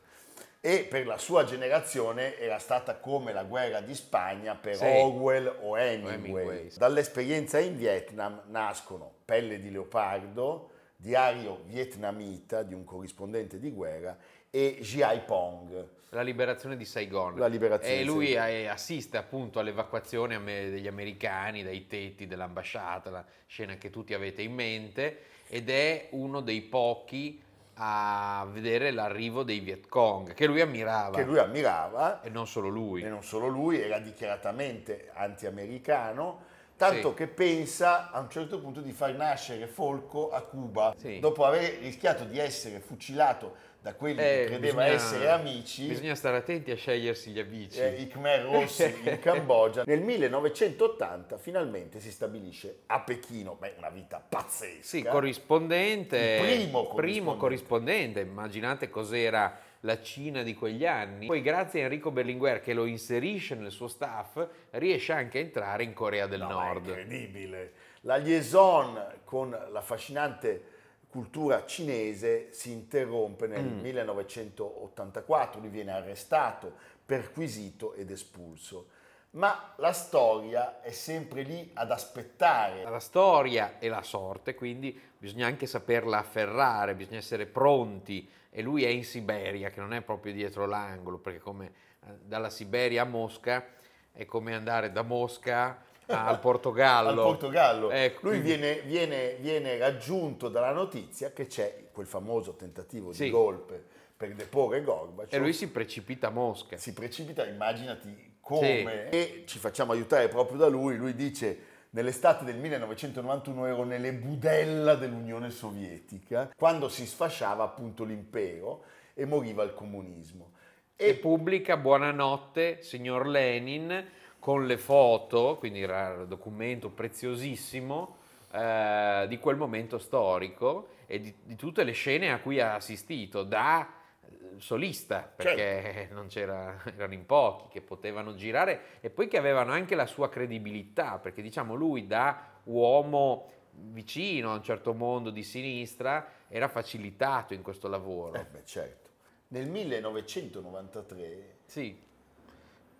E 0.62 0.86
per 0.88 1.08
la 1.08 1.18
sua 1.18 1.44
generazione 1.44 2.38
era 2.38 2.60
stata 2.60 2.98
come 2.98 3.34
la 3.34 3.44
guerra 3.44 3.82
di 3.82 3.96
Spagna 3.96 4.54
per 4.54 4.76
Sì. 4.76 4.86
Orwell 4.86 5.58
o 5.62 5.76
Hemingway. 5.76 6.14
Hemingway. 6.14 6.72
Dall'esperienza 6.78 7.58
in 7.58 7.76
Vietnam 7.76 8.44
nascono 8.46 9.12
Pelle 9.26 9.60
di 9.60 9.72
leopardo, 9.72 10.70
Diario 10.96 11.64
vietnamita 11.66 12.62
di 12.62 12.76
un 12.76 12.84
corrispondente 12.84 13.58
di 13.58 13.72
guerra 13.72 14.16
e 14.54 14.80
G.I. 14.82 15.22
Pong. 15.26 15.88
La 16.10 16.22
liberazione 16.22 16.76
di 16.76 16.84
Saigon. 16.84 17.38
La 17.38 17.48
liberazione 17.48 18.02
E 18.02 18.04
lui 18.04 18.34
Saigon. 18.34 18.70
assiste 18.70 19.16
appunto 19.18 19.60
all'evacuazione 19.60 20.38
degli 20.44 20.88
americani 20.88 21.64
dai 21.64 21.88
tetti 21.88 22.28
dell'ambasciata, 22.28 23.10
la 23.10 23.26
scena 23.48 23.76
che 23.76 23.90
tutti 23.90 24.14
avete 24.14 24.42
in 24.42 24.54
mente, 24.54 25.20
ed 25.48 25.70
è 25.70 26.10
uno 26.12 26.42
dei 26.42 26.62
pochi 26.62 27.42
a 27.76 28.46
vedere 28.52 28.92
l'arrivo 28.92 29.44
dei 29.44 29.60
Viet 29.62 29.88
Cong, 29.88 30.34
che 30.34 30.46
lui 30.46 30.60
ammirava. 30.60 31.16
Che 31.16 31.24
lui 31.24 31.40
ammirava 31.40 32.22
E 32.22 32.30
non 32.30 32.46
solo 32.46 32.68
lui. 32.68 33.02
e 33.02 33.08
non 33.08 33.24
solo 33.24 33.48
lui, 33.48 33.80
era 33.80 33.98
dichiaratamente 34.00 35.10
anti-americano, 35.14 36.50
tanto 36.76 37.10
Sì. 37.12 37.16
che 37.16 37.28
pensa 37.28 38.12
a 38.12 38.20
un 38.20 38.30
certo 38.30 38.60
punto 38.60 38.82
di 38.82 38.92
far 38.92 39.14
nascere 39.16 39.68
Folco 39.68 40.30
a 40.32 40.42
Cuba, 40.42 40.94
Sì. 40.98 41.20
dopo 41.20 41.46
aver 41.46 41.80
rischiato 41.80 42.26
di 42.26 42.38
essere 42.38 42.80
fucilato 42.82 43.70
da 43.82 43.96
quelli 43.96 44.18
che 44.18 44.44
Eh, 44.44 44.46
credeva 44.46 44.84
bisogna- 44.84 44.86
essere 44.86 45.30
amici, 45.32 45.88
Bisogna 45.88 46.14
stare 46.14 46.38
attenti 46.38 46.70
a 46.70 46.76
scegliersi 46.76 47.32
gli 47.32 47.40
amici. 47.40 47.80
eh, 47.80 47.96
i 48.02 48.08
Khmer 48.08 48.44
Rossi 48.44 48.84
in 49.04 49.18
Cambogia. 49.20 49.84
Nel 49.88 50.02
1980 50.02 51.38
finalmente 51.40 52.00
si 52.00 52.12
stabilisce 52.12 52.82
a 52.86 53.00
Pechino, 53.02 53.56
beh, 53.60 53.74
una 53.78 53.90
vita 53.90 54.24
pazzesca. 54.28 54.84
Sì, 54.84 55.02
corrispondente. 55.04 56.16
Il 56.18 56.40
primo 56.46 56.84
corrispondente. 56.84 57.02
primo 57.02 57.36
corrispondente. 57.38 58.20
Immaginate 58.20 58.90
cos'era 58.92 59.58
la 59.80 60.00
Cina 60.00 60.44
di 60.44 60.54
quegli 60.54 60.86
anni. 60.86 61.26
Poi 61.26 61.42
grazie 61.42 61.82
a 61.82 61.84
Enrico 61.86 62.12
Berlinguer 62.12 62.62
che 62.62 62.74
lo 62.74 62.86
inserisce 62.86 63.56
nel 63.56 63.72
suo 63.72 63.88
staff, 63.88 64.46
riesce 64.72 65.12
anche 65.12 65.40
a 65.40 65.42
entrare 65.42 65.82
in 65.84 65.94
Corea 65.94 66.28
del 66.28 66.42
No, 66.42 66.50
è 66.50 66.52
Nord. 66.52 66.86
incredibile. 66.86 67.72
La 68.02 68.18
liaison 68.18 69.04
con 69.24 69.50
l'affascinante 69.72 70.71
cultura 71.12 71.66
cinese 71.66 72.48
si 72.54 72.72
interrompe 72.72 73.46
nel 73.46 73.66
Mm. 73.66 73.80
1984, 73.82 75.60
lui 75.60 75.70
viene 75.70 75.92
arrestato, 75.92 76.74
perquisito 77.06 77.94
ed 77.94 78.10
espulso. 78.10 78.88
Ma 79.32 79.74
la 79.78 79.94
storia 79.94 80.82
è 80.82 80.92
sempre 80.92 81.44
lì 81.44 81.70
ad 81.74 81.92
aspettare. 81.92 82.84
La 82.84 83.00
storia 83.00 83.78
e 83.80 83.88
la 83.88 84.02
sorte, 84.02 84.56
quindi 84.56 85.00
bisogna 85.18 85.48
anche 85.48 85.68
saperla 85.68 86.18
afferrare, 86.18 86.96
bisogna 86.96 87.18
essere 87.20 87.46
pronti. 87.46 88.30
E 88.50 88.62
lui 88.62 88.84
è 88.84 88.90
in 88.90 89.06
Siberia, 89.06 89.70
che 89.70 89.80
non 89.80 89.94
è 89.94 90.02
proprio 90.02 90.34
dietro 90.34 90.66
l'angolo, 90.66 91.18
perché 91.18 91.40
come 91.40 91.66
eh, 92.06 92.08
dalla 92.24 92.50
Siberia 92.50 93.04
a 93.04 93.06
Mosca 93.06 93.66
è 94.12 94.26
come 94.26 94.54
andare 94.54 94.92
da 94.92 95.02
Mosca 95.04 95.82
al 96.12 96.40
Portogallo. 96.40 97.10
Al 97.10 97.16
Portogallo. 97.16 97.92
Ecco, 97.92 98.30
Lui 98.30 98.40
viene, 98.40 98.82
viene- 98.82 99.36
viene 99.40 99.78
raggiunto 99.78 100.50
dalla 100.50 100.72
notizia 100.72 101.32
che 101.32 101.48
c'è 101.48 101.90
quel 101.92 102.08
famoso 102.08 102.56
tentativo 102.56 103.12
Sì. 103.14 103.26
di 103.26 103.30
golpe 103.30 103.84
per 104.16 104.34
deporre 104.34 104.82
Gorbaciov. 104.84 105.34
E 105.34 105.38
lui 105.40 105.54
si 105.54 105.70
precipita 105.70 106.28
a 106.28 106.32
Mosca. 106.32 106.78
si 106.78 106.94
precipita, 106.94 107.46
immaginati 107.48 108.36
come. 108.40 109.10
E 109.10 109.44
ci 109.48 109.58
facciamo 109.60 109.92
aiutare 109.94 110.28
proprio 110.28 110.58
da 110.58 110.68
lui. 110.68 110.96
Lui 110.98 111.16
dice. 111.16 111.70
Nell'estate 111.94 112.46
del 112.46 112.56
1991 112.56 113.66
ero 113.66 113.84
nelle 113.84 114.14
budella 114.14 114.96
dell'Unione 114.96 115.50
Sovietica, 115.50 116.50
quando 116.56 116.88
si 116.88 117.06
sfasciava 117.06 117.66
appunto 117.66 118.06
l'impero 118.06 118.86
e 119.14 119.26
moriva 119.26 119.62
il 119.64 119.74
comunismo. 119.74 120.52
e 120.96 121.16
pubblica 121.16 121.76
Buonanotte, 121.76 122.82
signor 122.82 123.28
Lenin, 123.28 124.06
con 124.42 124.66
le 124.66 124.80
foto, 124.80 125.58
quindi 125.60 125.84
era 125.84 126.16
un 126.18 126.28
documento 126.28 126.90
preziosissimo 126.90 128.18
eh, 128.52 129.26
di 129.28 129.38
quel 129.38 129.56
momento 129.56 130.00
storico 130.00 130.88
e 131.06 131.20
di, 131.20 131.32
di 131.44 131.56
tutte 131.56 131.84
le 131.84 131.92
scene 131.92 132.32
a 132.32 132.40
cui 132.40 132.60
ha 132.60 132.74
assistito 132.74 133.44
da 133.44 133.88
eh, 134.24 134.60
solista, 134.60 135.32
perché 135.36 136.10
non 136.12 136.26
c'era, 136.26 136.76
erano 136.98 137.14
in 137.14 137.28
pochi 137.28 137.68
che 137.70 137.82
potevano 137.82 138.34
girare 138.34 138.98
e 139.02 139.12
poi 139.12 139.28
che 139.28 139.38
avevano 139.38 139.74
anche 139.74 139.94
la 139.94 140.08
sua 140.08 140.28
credibilità, 140.28 141.20
perché 141.20 141.44
diciamo 141.44 141.76
lui 141.76 142.08
da 142.08 142.50
uomo 142.64 143.48
vicino 143.74 144.54
a 144.54 144.56
un 144.56 144.64
certo 144.64 144.96
mondo 144.96 145.30
di 145.30 145.44
sinistra 145.44 146.28
era 146.48 146.68
facilitato 146.68 147.54
in 147.54 147.62
questo 147.62 147.88
lavoro. 147.88 148.40
Eh 148.40 148.46
beh, 148.46 148.66
certo. 148.66 149.10
Nel 149.50 149.70
1993 149.70 151.58
Sì, 151.66 152.10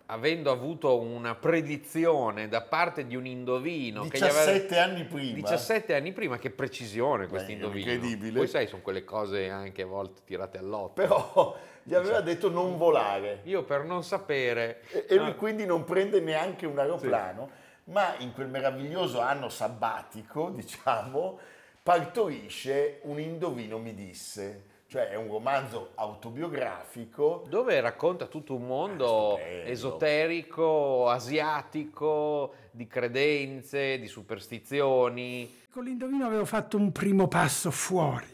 avendo 0.06 0.50
avuto 0.50 1.00
una 1.00 1.34
predizione 1.34 2.48
da 2.48 2.62
parte 2.62 3.06
di 3.06 3.16
un 3.16 3.26
indovino 3.26 4.06
che 4.08 4.18
gli 4.18 4.22
aveva 4.24 4.44
17 4.44 4.78
anni 4.78 5.04
prima 5.04 5.34
17 5.34 5.94
anni 5.94 6.12
prima, 6.12 6.38
che 6.38 6.50
precisione 6.50 7.26
questo 7.28 7.50
indovino. 7.50 7.90
incredibile. 7.90 8.38
Poi 8.38 8.48
sai, 8.48 8.66
sono 8.66 8.82
quelle 8.82 9.04
cose 9.04 9.48
anche 9.48 9.82
a 9.82 9.86
volte 9.86 10.20
tirate 10.24 10.58
all'otto. 10.58 10.92
però 10.92 11.56
gli 11.82 11.94
aveva 11.94 12.20
detto 12.20 12.48
non 12.50 12.76
volare 12.76 13.40
Io 13.44 13.64
per 13.64 13.84
non 13.84 14.04
sapere... 14.04 14.82
e, 14.90 15.06
e 15.08 15.16
lui 15.16 15.30
Ah, 15.30 15.34
quindi 15.34 15.64
non 15.66 15.84
prende 15.84 16.20
neanche 16.20 16.66
un 16.66 16.78
aeroplano 16.78 17.50
ma 17.84 18.14
in 18.18 18.32
quel 18.32 18.48
meraviglioso 18.48 19.20
anno 19.20 19.48
sabbatico 19.48 20.50
diciamo 20.54 21.38
partorisce 21.82 23.00
un 23.02 23.18
indovino 23.18 23.78
mi 23.78 23.94
disse 23.94 24.64
cioè 24.92 25.08
è 25.08 25.14
un 25.16 25.28
romanzo 25.28 25.92
autobiografico. 25.94 27.46
Dove 27.48 27.80
racconta 27.80 28.26
tutto 28.26 28.54
un 28.54 28.66
mondo 28.66 29.36
Ah, 29.36 29.40
esoterico, 29.40 31.08
asiatico, 31.08 32.52
di 32.70 32.86
credenze, 32.86 33.98
di 33.98 34.06
superstizioni. 34.06 35.60
Con 35.70 35.84
l'indovino 35.84 36.26
avevo 36.26 36.44
fatto 36.44 36.76
un 36.76 36.92
primo 36.92 37.26
passo 37.26 37.70
fuori, 37.70 38.26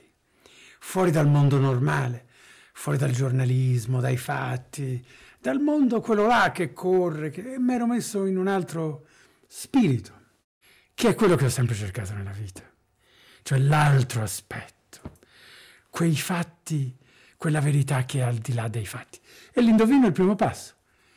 fuori 0.80 1.12
dal 1.12 1.28
mondo 1.28 1.58
normale, 1.58 2.26
fuori 2.72 2.98
dal 2.98 3.12
giornalismo, 3.12 4.00
dai 4.00 4.16
fatti, 4.16 5.06
dal 5.38 5.60
mondo 5.60 6.00
quello 6.00 6.26
là 6.26 6.50
che 6.52 6.72
corre, 6.72 7.30
che 7.30 7.56
mi 7.56 7.74
ero 7.74 7.86
messo 7.86 8.26
in 8.26 8.36
un 8.36 8.48
altro 8.48 9.06
spirito, 9.46 10.12
che 10.92 11.10
è 11.10 11.14
quello 11.14 11.36
che 11.36 11.44
ho 11.44 11.50
sempre 11.50 11.76
cercato 11.76 12.14
nella 12.14 12.32
vita, 12.32 12.62
cioè 13.42 13.58
l'altro 13.58 14.22
aspetto, 14.22 14.77
quei 15.98 16.14
fatti, 16.14 16.96
quella 17.36 17.58
verità 17.58 18.04
che 18.04 18.20
è 18.20 18.22
al 18.22 18.36
di 18.36 18.54
là 18.54 18.68
dei 18.68 18.86
fatti. 18.86 19.18
E 19.52 19.60
l'indovino 19.60 20.04
è 20.04 20.06
il 20.06 20.12
primo 20.12 20.36
passo, 20.36 20.76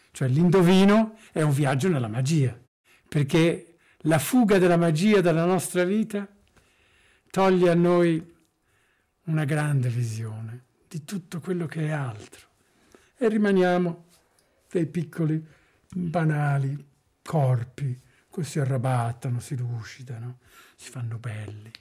cioè 0.09 0.27
l'indovino 0.27 1.19
è 1.31 1.43
un 1.43 1.51
viaggio 1.51 1.87
nella 1.87 2.07
magia, 2.07 2.59
perché 3.07 3.77
la 4.05 4.17
fuga 4.17 4.57
della 4.57 4.77
magia 4.77 5.21
dalla 5.21 5.45
nostra 5.45 5.83
vita 5.83 6.27
toglie 7.29 7.69
a 7.69 7.75
noi 7.75 8.27
una 9.25 9.45
grande 9.45 9.89
visione 9.89 10.63
di 10.87 11.03
tutto 11.03 11.39
quello 11.41 11.67
che 11.67 11.85
è 11.85 11.91
altro 11.91 12.47
e 13.15 13.29
rimaniamo 13.29 14.05
dei 14.67 14.87
piccoli, 14.87 15.45
banali 15.93 16.87
corpi 17.21 18.01
che 18.31 18.43
si 18.43 18.59
arrabattano, 18.59 19.39
si 19.39 19.55
lucidano, 19.55 20.39
si 20.75 20.89
fanno 20.89 21.19
belli. 21.19 21.71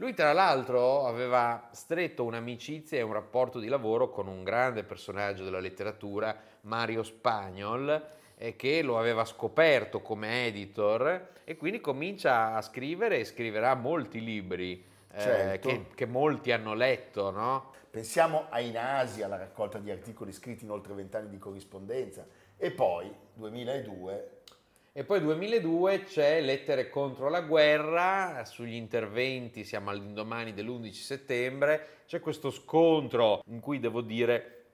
Lui 0.00 0.14
tra 0.14 0.32
l'altro 0.32 1.04
aveva 1.04 1.68
stretto 1.72 2.24
un'amicizia 2.24 2.96
e 2.96 3.02
un 3.02 3.12
rapporto 3.12 3.58
di 3.58 3.68
lavoro 3.68 4.08
con 4.08 4.28
un 4.28 4.42
grande 4.42 4.82
personaggio 4.82 5.44
della 5.44 5.60
letteratura, 5.60 6.34
Mario 6.62 7.02
Spagnol, 7.02 8.06
eh, 8.38 8.56
che 8.56 8.80
lo 8.80 8.98
aveva 8.98 9.26
scoperto 9.26 10.00
come 10.00 10.46
editor 10.46 11.32
e 11.44 11.54
quindi 11.58 11.82
comincia 11.82 12.54
a 12.54 12.62
scrivere 12.62 13.18
e 13.18 13.26
scriverà 13.26 13.74
molti 13.74 14.24
libri 14.24 14.82
eh, 15.12 15.20
Certo. 15.20 15.68
che, 15.68 15.86
che 15.94 16.06
molti 16.06 16.50
hanno 16.50 16.72
letto, 16.72 17.30
no? 17.30 17.72
pensiamo 17.90 18.46
a 18.48 18.60
In 18.60 18.78
Asia 18.78 19.28
la 19.28 19.36
raccolta 19.36 19.78
di 19.78 19.90
articoli 19.90 20.32
scritti 20.32 20.64
in 20.64 20.70
oltre 20.70 20.94
vent'anni 20.94 21.28
di 21.28 21.36
corrispondenza 21.36 22.26
e 22.56 22.70
poi 22.70 23.12
2002 23.34 24.39
E 24.92 25.04
poi 25.04 25.20
2002 25.20 26.02
c'è 26.02 26.40
Lettere 26.40 26.88
contro 26.88 27.28
la 27.28 27.42
guerra, 27.42 28.44
sugli 28.44 28.74
interventi 28.74 29.62
siamo 29.62 29.90
all'indomani 29.90 30.52
dell'11 30.52 30.90
settembre, 30.90 31.86
c'è 32.06 32.18
questo 32.18 32.50
scontro 32.50 33.40
in 33.46 33.60
cui 33.60 33.78
devo 33.78 34.00
dire 34.00 34.64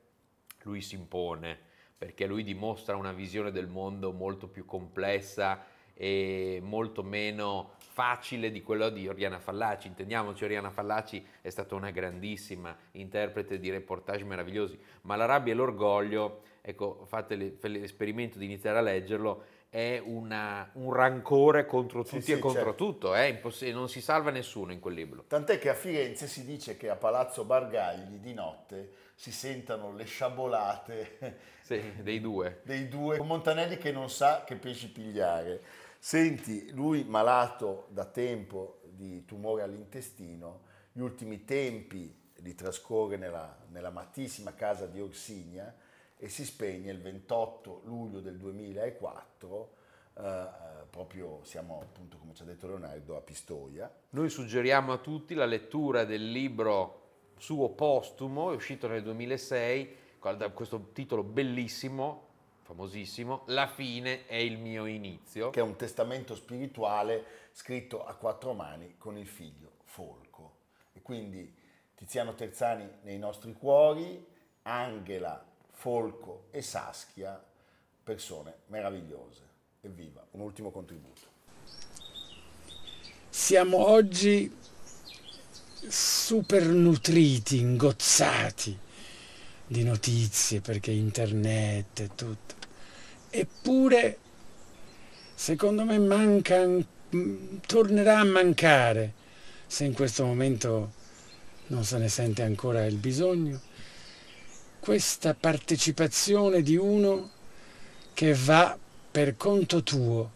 lui 0.63 0.81
si 0.81 0.95
impone, 0.95 1.59
perché 1.99 2.25
lui 2.25 2.45
dimostra 2.45 2.97
una 2.97 3.13
visione 3.13 3.53
del 3.53 3.67
mondo 3.67 4.11
molto 4.11 4.49
più 4.49 4.65
complessa 4.65 5.67
e 5.93 6.61
molto 6.63 7.03
meno 7.03 7.73
facile 7.77 8.51
di 8.51 8.63
quello 8.63 8.89
di 8.89 9.09
Oriana 9.09 9.39
Fallaci. 9.39 9.89
Intendiamoci, 9.89 10.45
Oriana 10.45 10.71
Fallaci 10.71 11.23
è 11.43 11.51
stata 11.51 11.75
una 11.75 11.91
grandissima 11.91 12.75
interprete 12.93 13.59
di 13.59 13.69
reportage 13.69 14.25
meravigliosi, 14.25 14.79
ma 15.03 15.15
La 15.17 15.27
rabbia 15.27 15.53
e 15.53 15.57
l'orgoglio, 15.57 16.41
ecco, 16.63 17.05
fate 17.05 17.37
l'esperimento 17.37 18.39
di 18.39 18.47
iniziare 18.47 18.79
a 18.79 18.83
leggerlo, 18.83 19.56
è 19.77 20.01
una, 20.03 20.71
un 20.73 20.91
rancore 20.91 21.67
contro 21.67 22.03
tutti 22.03 22.23
sì, 22.23 22.33
e 22.33 22.39
contro 22.39 22.63
certo. 22.63 22.75
tutto, 22.77 23.13
è 23.13 23.25
imposs- 23.25 23.61
non 23.73 23.91
si 23.91 24.01
salva 24.01 24.31
nessuno 24.31 24.73
in 24.73 24.81
quel 24.81 24.95
libro. 24.95 25.25
Tant'è 25.29 25.59
che 25.59 25.69
a 25.69 25.75
Firenze 25.75 26.27
si 26.29 26.47
dice 26.47 26.79
che 26.79 26.89
a 26.89 26.97
Palazzo 26.97 27.45
Bargagli 27.45 28.17
di 28.17 28.33
notte 28.33 28.93
si 29.15 29.31
sentano 29.31 29.93
le 29.93 30.05
sciabolate 30.05 31.37
Sì, 31.61 31.93
dei 32.01 32.23
due. 32.23 32.61
dei 32.63 32.89
due 32.89 33.19
con 33.19 33.27
Montanelli 33.27 33.77
che 33.77 33.93
non 33.93 34.09
sa 34.09 34.45
che 34.45 34.57
pesci 34.57 34.91
pigliare. 34.91 35.61
Senti, 35.99 36.71
lui 36.73 37.05
malato 37.05 37.89
da 37.91 38.07
tempo 38.07 38.81
di 38.85 39.27
tumore 39.27 39.61
all'intestino, 39.61 40.63
gli 40.91 41.01
ultimi 41.01 41.45
tempi 41.45 42.31
li 42.37 42.55
trascorre 42.55 43.19
nella, 43.19 43.55
nella 43.69 43.89
amatissima 43.89 44.55
casa 44.55 44.87
di 44.87 45.03
Orsigna 45.03 45.75
e 46.19 46.29
si 46.29 46.45
spegne 46.45 46.91
il 46.91 47.01
28 47.01 47.83
luglio 47.85 48.21
del 48.21 48.37
2004, 48.37 49.75
eh, 50.15 50.23
eh, 50.23 50.47
proprio 50.89 51.41
siamo 51.43 51.81
appunto, 51.83 52.17
come 52.17 52.35
ci 52.35 52.43
ha 52.43 52.47
detto 52.47 52.67
Leonardo, 52.67 53.17
a 53.17 53.21
Pistoia. 53.21 53.93
Noi 54.11 54.31
suggeriamo 54.31 54.93
a 54.93 54.99
tutti 54.99 55.35
la 55.35 55.45
lettura 55.45 56.05
del 56.05 56.31
libro 56.31 57.05
suo 57.37 57.69
postumo, 57.71 58.53
è 58.53 58.55
uscito 58.55 58.89
nel 58.89 59.03
2006, 59.03 59.97
con 60.19 60.53
questo 60.55 60.91
titolo 60.93 61.23
bellissimo, 61.23 62.25
famosissimo, 62.63 63.43
La 63.47 63.69
fine 63.69 64.27
è 64.27 64.37
il 64.37 64.59
mio 64.59 64.87
inizio. 64.87 65.51
che 65.51 65.61
è 65.61 65.63
un 65.63 65.77
testamento 65.77 66.35
spirituale 66.35 67.25
scritto 67.53 68.05
a 68.05 68.15
quattro 68.15 68.55
mani 68.55 68.97
con 68.99 69.17
il 69.17 69.27
figlio 69.27 69.73
Folco. 69.85 70.55
E 70.93 71.03
quindi 71.03 71.55
Tiziano 71.95 72.35
Terzani 72.35 72.89
nei 73.03 73.19
nostri 73.19 73.53
cuori, 73.53 74.27
Angela, 74.63 75.45
Folco 75.79 76.47
e 76.51 76.63
Saskia, 76.63 77.41
persone 78.03 78.55
meravigliose. 78.69 79.43
Evviva, 79.83 80.27
un 80.33 80.41
ultimo 80.41 80.71
contributo. 80.71 81.35
Siamo 83.29 83.87
oggi 83.89 84.51
super 85.87 86.67
nutriti, 86.67 87.59
ingozzati 87.59 88.77
di 89.67 89.85
notizie 89.85 90.63
perché 90.63 90.93
internet 90.93 92.01
e 92.01 92.11
tutto. 92.15 92.55
Eppure, 93.29 94.19
secondo 95.35 95.85
me, 95.85 95.99
manca, 95.99 96.67
tornerà 97.67 98.21
a 98.21 98.25
mancare, 98.25 99.13
se 99.67 99.85
in 99.85 99.93
questo 99.93 100.25
momento 100.25 100.93
non 101.69 101.85
se 101.85 101.99
ne 101.99 102.09
sente 102.09 102.43
ancora 102.43 102.87
il 102.87 102.97
bisogno, 102.97 103.66
questa 104.87 105.35
partecipazione 105.35 106.63
di 106.63 106.77
uno 106.77 107.31
che 108.15 108.35
va 108.35 108.79
per 109.11 109.37
conto 109.37 109.83
tuo, 109.83 110.31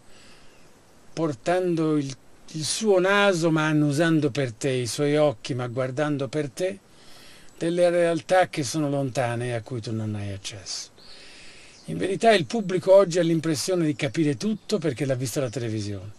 portando 1.13 1.97
il, 1.97 2.13
il 2.51 2.65
suo 2.65 2.99
naso 2.99 3.53
ma 3.53 3.69
annusando 3.69 4.33
per 4.33 4.51
te, 4.53 4.71
i 4.71 4.89
suoi 4.89 5.17
occhi 5.17 5.55
ma 5.55 5.69
guardando 5.69 6.27
per 6.27 6.51
te, 6.51 6.81
delle 7.57 7.91
realtà 7.91 8.49
che 8.49 8.65
sono 8.65 8.91
lontane 8.91 9.51
e 9.51 9.53
a 9.53 9.63
cui 9.63 9.81
tu 9.81 9.93
non 9.93 10.17
hai 10.17 10.33
accesso. 10.33 10.91
In 11.85 11.97
verità 11.97 12.33
il 12.33 12.47
pubblico 12.47 12.93
oggi 12.93 13.21
ha 13.21 13.23
l'impressione 13.23 13.87
di 13.87 13.95
capire 13.95 14.37
tutto 14.37 14.79
perché 14.79 15.05
l'ha 15.05 15.15
visto 15.15 15.39
alla 15.39 15.49
televisione 15.49 16.11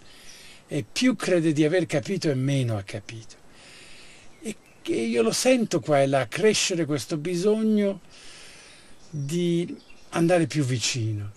e 0.70 0.86
più 0.90 1.18
crede 1.18 1.52
di 1.52 1.66
aver 1.66 1.86
capito 1.86 2.30
e 2.30 2.36
meno 2.36 2.78
ha 2.78 2.84
capito. 2.84 3.41
Che 4.82 4.96
io 4.96 5.22
lo 5.22 5.32
sento 5.32 5.80
qua 5.80 6.02
e 6.02 6.08
là 6.08 6.28
crescere 6.28 6.86
questo 6.86 7.18
bisogno 7.18 8.02
di 9.10 9.78
andare 10.10 10.48
più 10.48 10.64
vicino 10.64 11.32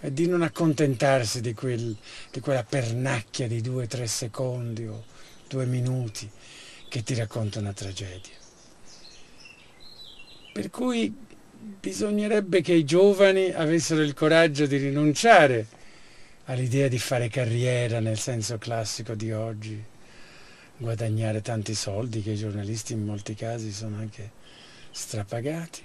e 0.00 0.12
di 0.12 0.26
non 0.26 0.42
accontentarsi 0.42 1.40
di, 1.40 1.54
quel, 1.54 1.96
di 2.30 2.40
quella 2.40 2.64
pernacchia 2.64 3.46
di 3.46 3.60
due 3.60 3.84
o 3.84 3.86
tre 3.86 4.06
secondi 4.06 4.86
o 4.86 5.04
due 5.48 5.66
minuti 5.66 6.28
che 6.88 7.02
ti 7.02 7.14
racconta 7.14 7.60
una 7.60 7.72
tragedia. 7.72 8.34
Per 10.52 10.70
cui 10.70 11.14
bisognerebbe 11.80 12.60
che 12.60 12.72
i 12.72 12.84
giovani 12.84 13.50
avessero 13.52 14.02
il 14.02 14.14
coraggio 14.14 14.66
di 14.66 14.76
rinunciare 14.76 15.66
all'idea 16.46 16.88
di 16.88 16.98
fare 16.98 17.28
carriera 17.28 18.00
nel 18.00 18.18
senso 18.18 18.58
classico 18.58 19.14
di 19.14 19.32
oggi, 19.32 19.82
guadagnare 20.84 21.42
tanti 21.42 21.74
soldi 21.74 22.22
che 22.22 22.30
i 22.30 22.36
giornalisti 22.36 22.92
in 22.92 23.04
molti 23.04 23.34
casi 23.34 23.72
sono 23.72 23.96
anche 23.96 24.30
strapagati, 24.92 25.82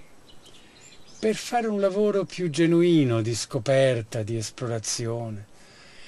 per 1.20 1.36
fare 1.36 1.68
un 1.68 1.80
lavoro 1.80 2.26
più 2.26 2.50
genuino 2.52 3.22
di 3.22 3.34
scoperta, 3.34 4.22
di 4.22 4.38
esplorazione. 4.38 5.48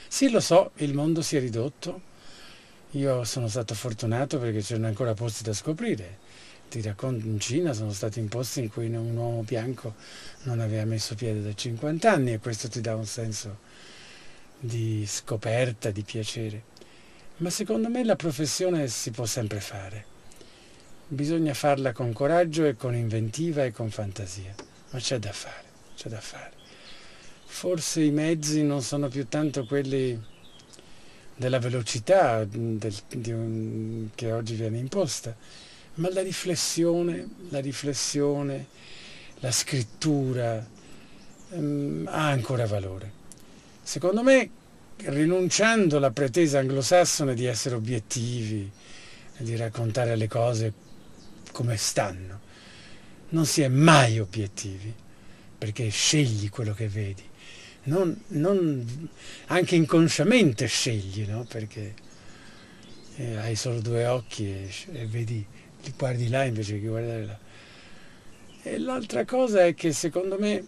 Sì, 0.08 0.30
lo 0.30 0.39
so, 0.39 0.71
il 0.75 0.93
mondo 0.93 1.23
si 1.23 1.38
è 1.38 1.39
ridotto. 1.39 2.10
Io 2.91 3.23
sono 3.23 3.47
stato 3.47 3.73
fortunato 3.73 4.38
perché 4.38 4.62
c'erano 4.62 4.88
ancora 4.88 5.13
posti 5.13 5.43
da 5.43 5.54
scoprire 5.54 6.19
ti 6.71 6.82
racconto 6.82 7.25
in 7.25 7.38
Cina 7.38 7.73
sono 7.73 7.91
stati 7.91 8.19
in 8.19 8.30
posti 8.30 8.62
in 8.62 8.69
cui 8.69 8.88
un 8.88 9.17
uomo 9.17 9.41
bianco 9.41 9.95
non 10.43 10.62
aveva 10.62 10.86
messo 10.86 11.15
piede 11.15 11.41
da 11.41 11.54
50 11.54 12.10
anni 12.10 12.32
e 12.32 12.39
questo 12.39 12.69
ti 12.69 12.80
dà 12.80 12.95
un 12.95 13.06
senso 13.06 13.60
di 14.58 15.04
scoperta, 15.06 15.91
di 15.91 16.04
piacere. 16.04 16.70
Ma 17.41 17.49
secondo 17.49 17.89
me 17.89 18.04
la 18.04 18.15
professione 18.15 18.88
si 18.88 19.10
può 19.10 19.25
sempre 19.25 19.60
fare. 19.60 20.06
Bisogna 21.08 21.56
farla 21.56 21.91
con 21.91 22.13
coraggio 22.13 22.65
e 22.65 22.75
con 22.75 22.95
inventiva 22.95 23.65
e 23.65 23.71
con 23.71 23.89
fantasia, 23.89 24.54
ma 24.91 24.99
c'è 24.99 25.17
da 25.17 25.32
fare, 25.32 25.63
c'è 25.95 26.08
da 26.08 26.21
fare. 26.21 26.51
Forse 27.45 28.04
i 28.04 28.12
mezzi 28.12 28.62
non 28.62 28.84
sono 28.84 29.08
più 29.08 29.27
tanto 29.27 29.65
quelli 29.65 30.23
della 31.36 31.58
velocità 31.58 32.45
del, 32.45 32.93
un, 33.34 34.10
che 34.13 34.32
oggi 34.32 34.54
viene 34.54 34.77
imposta, 34.77 35.36
ma 35.95 36.13
la 36.13 36.21
riflessione, 36.21 37.27
la 37.49 37.60
riflessione, 37.60 38.67
la 39.39 39.51
scrittura 39.51 40.63
ehm, 41.49 42.08
ha 42.08 42.27
ancora 42.27 42.67
valore. 42.67 43.12
Secondo 43.82 44.21
me, 44.21 44.49
rinunciando 45.05 45.97
alla 45.97 46.11
pretesa 46.11 46.59
anglosassone 46.59 47.33
di 47.33 47.45
essere 47.45 47.75
obiettivi, 47.75 48.69
di 49.37 49.55
raccontare 49.55 50.15
le 50.15 50.27
cose 50.27 50.73
come 51.51 51.77
stanno, 51.77 52.39
non 53.29 53.45
si 53.45 53.61
è 53.61 53.67
mai 53.67 54.19
obiettivi, 54.19 54.93
perché 55.57 55.89
scegli 55.89 56.49
quello 56.49 56.73
che 56.73 56.87
vedi. 56.87 57.23
Non, 57.83 58.15
non, 58.27 59.09
anche 59.47 59.75
inconsciamente 59.75 60.67
scegli, 60.67 61.25
no? 61.27 61.45
perché 61.45 61.93
eh, 63.15 63.37
hai 63.37 63.55
solo 63.55 63.81
due 63.81 64.05
occhi 64.05 64.45
e, 64.45 64.69
e 64.91 65.05
vedi 65.07 65.43
li 65.83 65.93
guardi 65.97 66.29
là 66.29 66.43
invece 66.43 66.79
che 66.79 66.87
guardare 66.87 67.25
là. 67.25 67.39
E 68.63 68.77
l'altra 68.77 69.25
cosa 69.25 69.65
è 69.65 69.73
che 69.73 69.91
secondo 69.91 70.37
me 70.37 70.63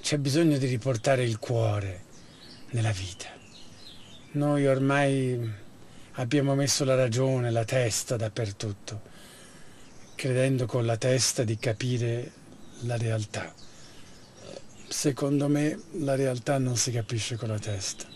c'è 0.00 0.16
bisogno 0.16 0.56
di 0.56 0.66
riportare 0.66 1.22
il 1.24 1.38
cuore 1.38 2.10
nella 2.72 2.90
vita. 2.90 3.28
Noi 4.32 4.66
ormai 4.66 5.50
abbiamo 6.12 6.54
messo 6.54 6.84
la 6.84 6.94
ragione, 6.94 7.50
la 7.50 7.64
testa 7.64 8.16
dappertutto, 8.16 9.00
credendo 10.14 10.66
con 10.66 10.84
la 10.84 10.96
testa 10.96 11.44
di 11.44 11.56
capire 11.58 12.32
la 12.82 12.96
realtà. 12.96 13.52
Secondo 14.88 15.48
me 15.48 15.82
la 15.92 16.14
realtà 16.14 16.58
non 16.58 16.76
si 16.76 16.92
capisce 16.92 17.36
con 17.36 17.48
la 17.48 17.58
testa. 17.58 18.06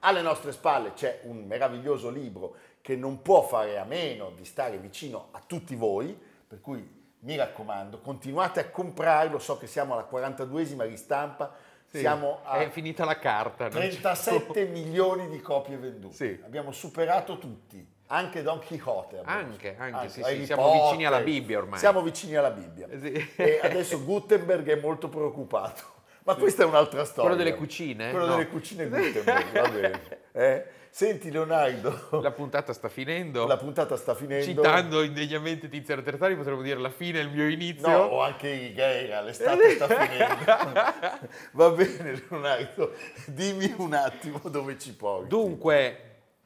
Alle 0.00 0.22
nostre 0.22 0.52
spalle 0.52 0.92
c'è 0.92 1.20
un 1.24 1.44
meraviglioso 1.44 2.10
libro 2.10 2.56
che 2.80 2.96
non 2.96 3.22
può 3.22 3.46
fare 3.46 3.78
a 3.78 3.84
meno 3.84 4.32
di 4.36 4.44
stare 4.44 4.78
vicino 4.78 5.28
a 5.32 5.42
tutti 5.44 5.74
voi, 5.74 6.16
per 6.46 6.60
cui 6.60 6.86
mi 7.20 7.34
raccomando, 7.34 8.00
continuate 8.00 8.60
a 8.60 8.68
comprarlo, 8.68 9.38
so 9.38 9.58
che 9.58 9.66
siamo 9.66 9.94
alla 9.94 10.08
42esima 10.08 10.86
ristampa, 10.86 11.52
Sì, 11.88 11.98
siamo 11.98 12.40
a 12.44 12.58
È 12.58 12.68
finita 12.70 13.04
la 13.04 13.18
carta. 13.18 13.68
non 13.68 13.80
c'è- 13.80 13.88
37 14.00 14.64
milioni 14.72 15.28
di 15.28 15.40
copie 15.40 15.76
vendute, 15.76 16.14
Sì. 16.14 16.40
abbiamo 16.44 16.72
superato 16.72 17.38
tutti, 17.38 17.86
anche 18.08 18.42
Don 18.42 18.60
Quixote. 18.64 19.20
Anche, 19.24 19.70
superato. 19.72 19.96
anche, 19.96 20.08
sì, 20.08 20.22
sì, 20.24 20.44
siamo 20.46 20.62
Potter. 20.62 20.82
vicini 20.82 21.06
alla 21.06 21.20
Bibbia 21.20 21.58
ormai. 21.58 21.78
Siamo 21.78 22.02
vicini 22.02 22.34
alla 22.36 22.50
Bibbia. 22.50 22.88
Sì. 22.98 23.32
E 23.36 23.60
adesso 23.62 24.02
Gutenberg 24.04 24.68
è 24.68 24.80
molto 24.80 25.08
preoccupato. 25.08 25.94
Ma 26.24 26.34
questa 26.34 26.64
è 26.64 26.66
un'altra 26.66 27.04
storia. 27.04 27.30
Quello 27.30 27.36
delle 27.44 27.56
cucine? 27.56 28.10
Quello 28.10 28.26
No. 28.26 28.32
delle 28.32 28.48
cucine 28.48 28.88
Gutenberg, 28.88 29.52
va 29.52 29.68
bene. 29.68 30.00
Eh? 30.36 30.64
Senti 30.96 31.30
Leonardo, 31.30 32.08
La 32.22 32.30
puntata 32.30 32.72
sta 32.72 32.88
finendo. 32.88 33.46
la 33.46 33.58
puntata 33.58 33.98
sta 33.98 34.14
finendo. 34.14 34.46
Citando 34.46 35.02
indegnamente 35.02 35.68
Tiziano 35.68 36.00
Terzani 36.00 36.34
potremmo 36.36 36.62
dire 36.62 36.80
la 36.80 36.88
fine 36.88 37.18
è 37.18 37.22
il 37.22 37.28
mio 37.28 37.46
inizio. 37.46 37.86
No, 37.86 37.98
o 38.04 38.22
anche 38.22 38.50
Righeira, 38.50 39.20
l'estate 39.20 39.72
sta 39.74 39.88
finendo. 39.88 41.28
Va 41.52 41.68
bene 41.68 42.24
Leonardo, 42.26 42.94
dimmi 43.26 43.74
un 43.76 43.92
attimo 43.92 44.40
dove 44.44 44.78
ci 44.78 44.94
porti. 44.94 45.28
Dunque, 45.28 46.00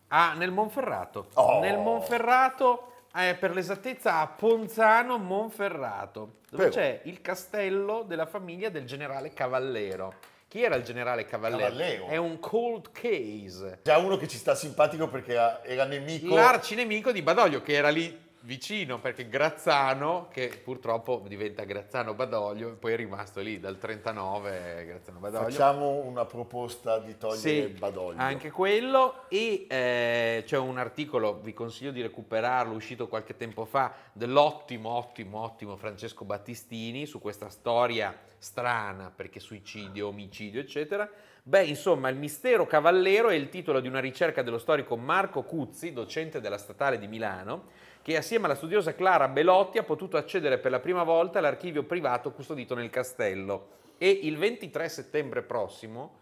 a- 0.09 0.35
nel 0.35 0.51
Monferrato. 0.51 1.29
Oh. 1.35 1.61
Nel 1.61 1.79
Monferrato, 1.79 3.05
eh, 3.15 3.37
per 3.39 3.53
l'esattezza 3.53 4.19
a 4.19 4.27
Ponzano 4.27 5.17
Monferrato, 5.19 6.39
dove 6.51 6.65
Però. 6.65 6.75
c'è 6.75 7.03
il 7.05 7.21
castello 7.21 8.03
della 8.03 8.27
famiglia 8.27 8.69
del 8.69 8.85
generale 8.85 9.33
Cavallero. 9.33 10.15
Chi 10.51 10.65
era 10.65 10.75
il 10.75 10.83
generale 10.83 11.27
Cavallero? 11.27 11.63
Cavallero. 11.63 12.07
È 12.09 12.17
un 12.17 12.41
cold 12.41 12.91
case. 12.91 13.79
Già 13.85 13.99
uno 13.99 14.17
che 14.17 14.27
ci 14.27 14.37
sta 14.37 14.57
simpatico 14.57 15.07
perché 15.07 15.61
era, 15.63 15.85
nemico. 15.85 16.35
L'arcinemico 16.35 17.13
di 17.13 17.23
Badoglio, 17.23 17.63
che 17.63 17.75
era 17.75 17.89
lì 17.89 18.19
vicino, 18.43 18.99
perché 19.01 19.29
Grazzano, 19.29 20.29
che 20.31 20.61
purtroppo 20.63 21.23
diventa 21.27 21.65
Grazzano 21.65 22.15
Badoglio, 22.15 22.75
poi 22.77 22.95
è 22.95 22.97
rimasto 22.97 23.41
lì 23.41 23.61
dal 23.61 23.79
39 23.79 24.85
Grazzano 24.87 25.19
Badoglio. 25.19 25.51
Facciamo 25.51 25.89
una 26.05 26.25
proposta 26.25 26.99
di 26.99 27.17
togliere 27.19 27.39
Sì, 27.39 27.67
Badoglio. 27.69 28.21
anche 28.21 28.51
quello 28.51 29.29
e 29.29 29.67
eh, 29.69 30.43
c'è 30.47 30.59
un 30.59 30.79
articolo, 30.79 31.41
vi 31.41 31.53
consiglio 31.53 31.91
di 31.91 32.01
recuperarlo, 32.01 32.75
uscito 32.75 33.09
qualche 33.09 33.37
tempo 33.37 33.65
fa, 33.65 33.93
dell'ottimo, 34.13 34.91
ottimo, 34.91 35.41
ottimo 35.43 35.77
Francesco 35.77 36.25
Battistini 36.25 37.07
su 37.07 37.21
questa 37.21 37.51
storia 37.51 38.17
strana, 38.39 39.13
perché 39.15 39.39
suicidio, 39.39 40.09
omicidio, 40.09 40.61
eccetera. 40.61 41.09
Beh, 41.43 41.65
insomma, 41.65 42.09
il 42.09 42.17
mistero 42.17 42.67
cavallero 42.67 43.29
è 43.29 43.35
il 43.35 43.49
titolo 43.49 43.81
di 43.81 43.89
una 43.89 44.01
ricerca 44.01 44.43
dello 44.43 44.59
storico 44.59 44.97
Marco 44.97 45.43
Cuzzi, 45.43 45.93
docente 45.93 46.41
della 46.41 46.59
Statale 46.59 46.99
di 46.99 47.07
Milano, 47.07 47.89
che 48.11 48.17
assieme 48.17 48.47
alla 48.47 48.57
studiosa 48.57 48.97
Clara 48.97 49.29
Belotti 49.29 49.79
ha 49.79 49.85
potuto 49.85 50.17
accedere 50.17 50.59
per 50.59 50.73
la 50.73 50.81
prima 50.81 51.05
volta 51.05 51.39
all'archivio 51.39 51.85
privato 51.85 52.33
custodito 52.33 52.75
nel 52.75 52.91
castello. 52.91 53.79
E 53.99 54.09
il 54.11 54.37
23 54.37 54.89
settembre 54.89 55.43
prossimo, 55.43 56.19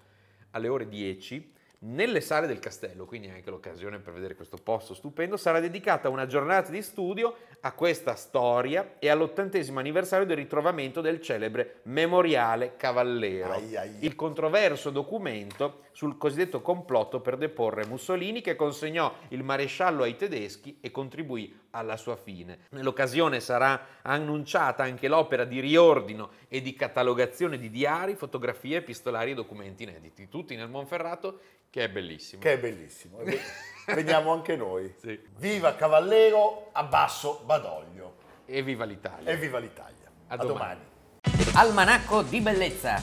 alle 0.50 0.68
ore 0.68 0.86
10, 0.86 1.54
nelle 1.80 2.20
sale 2.20 2.46
del 2.46 2.58
castello, 2.58 3.06
quindi 3.06 3.30
anche 3.30 3.48
l'occasione 3.48 4.00
per 4.00 4.12
vedere 4.12 4.34
questo 4.34 4.58
posto 4.58 4.92
stupendo, 4.92 5.38
sarà 5.38 5.60
dedicata 5.60 6.10
una 6.10 6.26
giornata 6.26 6.70
di 6.70 6.82
studio 6.82 7.34
a 7.60 7.72
questa 7.72 8.14
storia 8.14 8.94
e 8.98 9.08
all'ottantesimo 9.08 9.80
anniversario 9.80 10.24
del 10.26 10.36
ritrovamento 10.36 11.00
del 11.00 11.20
celebre 11.20 11.80
Memoriale 11.84 12.76
Cavallero, 12.76 13.52
Ai, 13.52 13.76
ai. 13.76 13.90
il 14.00 14.14
controverso 14.14 14.90
documento 14.90 15.86
sul 15.92 16.16
cosiddetto 16.16 16.60
complotto 16.60 17.20
per 17.20 17.36
deporre 17.36 17.84
Mussolini 17.86 18.40
che 18.40 18.54
consegnò 18.54 19.12
il 19.28 19.42
maresciallo 19.42 20.04
ai 20.04 20.14
tedeschi 20.16 20.78
e 20.80 20.92
contribuì 20.92 21.66
alla 21.70 21.96
sua 21.96 22.16
fine. 22.16 22.60
Nell'occasione 22.70 23.40
sarà 23.40 23.86
annunciata 24.02 24.84
anche 24.84 25.08
l'opera 25.08 25.44
di 25.44 25.58
riordino 25.58 26.30
e 26.48 26.60
di 26.60 26.74
catalogazione 26.74 27.58
di 27.58 27.70
diari, 27.70 28.14
fotografie, 28.14 28.78
epistolari 28.78 29.32
e 29.32 29.34
documenti 29.34 29.82
inediti, 29.82 30.28
tutti 30.28 30.54
nel 30.54 30.68
Monferrato, 30.68 31.40
che 31.70 31.84
è 31.84 31.88
bellissimo. 31.88 32.40
Che 32.40 32.52
è 32.52 32.58
bellissimo. 32.58 33.18
E 33.20 33.24
ve- 33.24 33.40
Veniamo 33.94 34.32
anche 34.32 34.56
noi. 34.56 34.94
Sì. 35.00 35.18
Viva 35.36 35.74
Cavallero, 35.74 36.68
abbasso 36.72 37.42
Badoglio. 37.44 38.16
E 38.46 38.62
viva 38.62 38.84
l'Italia! 38.84 39.30
E 39.30 39.36
viva 39.36 39.58
l'Italia. 39.58 40.10
A 40.28 40.34
A 40.34 40.36
domani. 40.36 40.80
domani. 41.22 41.50
Almanacco 41.54 42.22
di 42.22 42.40
bellezza 42.40 43.02